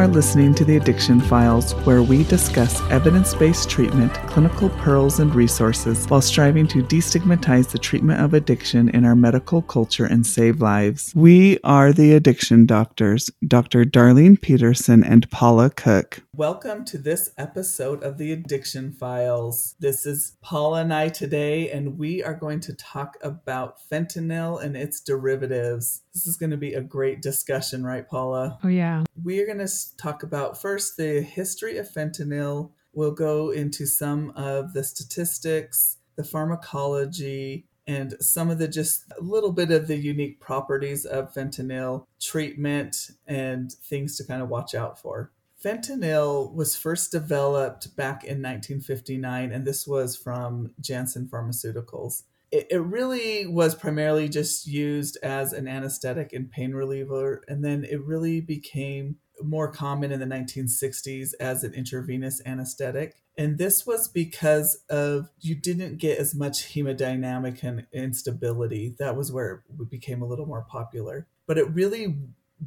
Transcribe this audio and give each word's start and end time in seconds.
are 0.00 0.08
listening 0.08 0.54
to 0.54 0.64
the 0.64 0.78
Addiction 0.78 1.20
Files, 1.20 1.74
where 1.84 2.02
we 2.02 2.24
discuss 2.24 2.80
evidence 2.90 3.34
based 3.34 3.68
treatment, 3.68 4.14
clinical 4.28 4.70
pearls, 4.70 5.20
and 5.20 5.34
resources 5.34 6.06
while 6.06 6.22
striving 6.22 6.66
to 6.68 6.82
destigmatize 6.82 7.68
the 7.68 7.78
treatment 7.78 8.18
of 8.18 8.32
addiction 8.32 8.88
in 8.88 9.04
our 9.04 9.14
medical 9.14 9.60
culture 9.60 10.06
and 10.06 10.26
save 10.26 10.62
lives. 10.62 11.12
We 11.14 11.58
are 11.64 11.92
the 11.92 12.14
Addiction 12.14 12.64
Doctors, 12.64 13.28
Dr. 13.46 13.84
Darlene 13.84 14.40
Petersen 14.40 15.04
and 15.04 15.30
Paula 15.30 15.68
Cook. 15.68 16.22
Welcome 16.36 16.84
to 16.84 16.96
this 16.96 17.32
episode 17.36 18.04
of 18.04 18.16
the 18.16 18.30
Addiction 18.30 18.92
Files. 18.92 19.74
This 19.80 20.06
is 20.06 20.36
Paula 20.40 20.82
and 20.82 20.94
I 20.94 21.08
today, 21.08 21.68
and 21.72 21.98
we 21.98 22.22
are 22.22 22.34
going 22.34 22.60
to 22.60 22.72
talk 22.72 23.16
about 23.20 23.78
fentanyl 23.90 24.62
and 24.62 24.76
its 24.76 25.00
derivatives. 25.00 26.02
This 26.14 26.28
is 26.28 26.36
going 26.36 26.50
to 26.52 26.56
be 26.56 26.72
a 26.74 26.82
great 26.82 27.20
discussion, 27.20 27.84
right, 27.84 28.08
Paula? 28.08 28.60
Oh, 28.62 28.68
yeah. 28.68 29.02
We 29.20 29.40
are 29.40 29.46
going 29.46 29.58
to 29.58 29.96
talk 29.96 30.22
about 30.22 30.62
first 30.62 30.96
the 30.96 31.20
history 31.20 31.78
of 31.78 31.90
fentanyl. 31.90 32.70
We'll 32.92 33.10
go 33.10 33.50
into 33.50 33.84
some 33.84 34.30
of 34.36 34.72
the 34.72 34.84
statistics, 34.84 35.98
the 36.14 36.24
pharmacology, 36.24 37.66
and 37.88 38.14
some 38.20 38.50
of 38.50 38.58
the 38.58 38.68
just 38.68 39.02
a 39.18 39.20
little 39.20 39.52
bit 39.52 39.72
of 39.72 39.88
the 39.88 39.96
unique 39.96 40.38
properties 40.38 41.04
of 41.04 41.34
fentanyl 41.34 42.06
treatment 42.20 43.10
and 43.26 43.72
things 43.72 44.16
to 44.16 44.24
kind 44.24 44.40
of 44.40 44.48
watch 44.48 44.76
out 44.76 44.96
for. 44.96 45.32
Fentanyl 45.62 46.52
was 46.54 46.76
first 46.76 47.12
developed 47.12 47.94
back 47.96 48.24
in 48.24 48.42
1959, 48.42 49.52
and 49.52 49.66
this 49.66 49.86
was 49.86 50.16
from 50.16 50.72
Janssen 50.80 51.28
Pharmaceuticals 51.30 52.22
it, 52.50 52.66
it 52.70 52.78
really 52.78 53.46
was 53.46 53.74
primarily 53.74 54.28
just 54.28 54.66
used 54.66 55.18
as 55.22 55.52
an 55.52 55.68
anesthetic 55.68 56.32
and 56.32 56.50
pain 56.50 56.72
reliever. 56.72 57.44
And 57.48 57.64
then 57.64 57.84
it 57.84 58.02
really 58.02 58.40
became 58.40 59.16
more 59.42 59.70
common 59.70 60.12
in 60.12 60.20
the 60.20 60.26
1960s 60.26 61.32
as 61.40 61.64
an 61.64 61.74
intravenous 61.74 62.42
anesthetic. 62.44 63.16
And 63.38 63.56
this 63.56 63.86
was 63.86 64.08
because 64.08 64.82
of 64.90 65.30
you 65.40 65.54
didn't 65.54 65.96
get 65.96 66.18
as 66.18 66.34
much 66.34 66.74
hemodynamic 66.74 67.62
and 67.62 67.86
instability. 67.92 68.94
That 68.98 69.16
was 69.16 69.32
where 69.32 69.62
it 69.80 69.90
became 69.90 70.20
a 70.20 70.26
little 70.26 70.46
more 70.46 70.66
popular. 70.68 71.26
But 71.46 71.56
it 71.56 71.70
really 71.70 72.18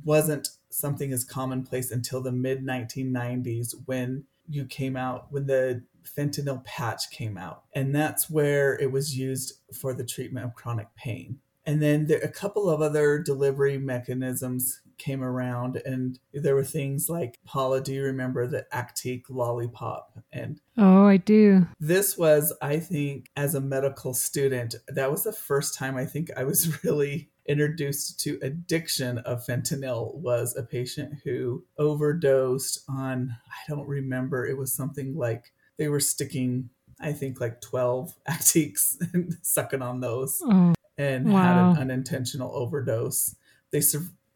wasn't 0.03 0.49
something 0.73 1.11
as 1.13 1.23
commonplace 1.23 1.91
until 1.91 2.21
the 2.21 2.31
mid 2.31 2.65
1990s 2.65 3.75
when 3.85 4.25
you 4.49 4.65
came 4.65 4.97
out 4.97 5.27
when 5.31 5.47
the 5.47 5.83
fentanyl 6.03 6.63
patch 6.65 7.09
came 7.11 7.37
out. 7.37 7.63
And 7.73 7.95
that's 7.95 8.29
where 8.29 8.77
it 8.79 8.91
was 8.91 9.17
used 9.17 9.53
for 9.73 9.93
the 9.93 10.05
treatment 10.05 10.45
of 10.45 10.53
chronic 10.53 10.87
pain. 10.95 11.39
And 11.65 11.81
then 11.81 12.07
there, 12.07 12.19
a 12.19 12.29
couple 12.29 12.69
of 12.69 12.81
other 12.81 13.19
delivery 13.19 13.77
mechanisms 13.77 14.81
came 14.97 15.23
around, 15.23 15.81
and 15.85 16.19
there 16.33 16.55
were 16.55 16.63
things 16.63 17.09
like 17.09 17.39
Paula, 17.45 17.81
do 17.81 17.93
you 17.93 18.03
remember 18.03 18.47
the 18.47 18.65
Actiq 18.73 19.23
lollipop? 19.29 20.19
And 20.31 20.59
oh, 20.77 21.05
I 21.05 21.17
do. 21.17 21.67
This 21.79 22.17
was, 22.17 22.53
I 22.61 22.79
think, 22.79 23.29
as 23.35 23.55
a 23.55 23.61
medical 23.61 24.13
student, 24.13 24.75
that 24.87 25.11
was 25.11 25.23
the 25.23 25.33
first 25.33 25.77
time 25.77 25.95
I 25.95 26.05
think 26.05 26.29
I 26.35 26.43
was 26.43 26.83
really 26.83 27.29
introduced 27.45 28.19
to 28.21 28.39
addiction 28.41 29.17
of 29.19 29.45
fentanyl 29.45 30.15
was 30.15 30.55
a 30.55 30.63
patient 30.63 31.13
who 31.23 31.63
overdosed 31.77 32.79
on 32.87 33.35
i 33.47 33.69
don't 33.69 33.87
remember 33.87 34.45
it 34.45 34.57
was 34.57 34.73
something 34.73 35.15
like 35.15 35.51
they 35.77 35.89
were 35.89 35.99
sticking 35.99 36.69
i 37.01 37.11
think 37.11 37.41
like 37.41 37.59
12 37.61 38.13
Actiqs 38.29 38.95
and 39.13 39.37
sucking 39.41 39.81
on 39.81 39.99
those 39.99 40.39
oh, 40.45 40.73
and 40.97 41.31
wow. 41.31 41.41
had 41.41 41.57
an 41.57 41.91
unintentional 41.91 42.51
overdose. 42.55 43.35
They 43.71 43.81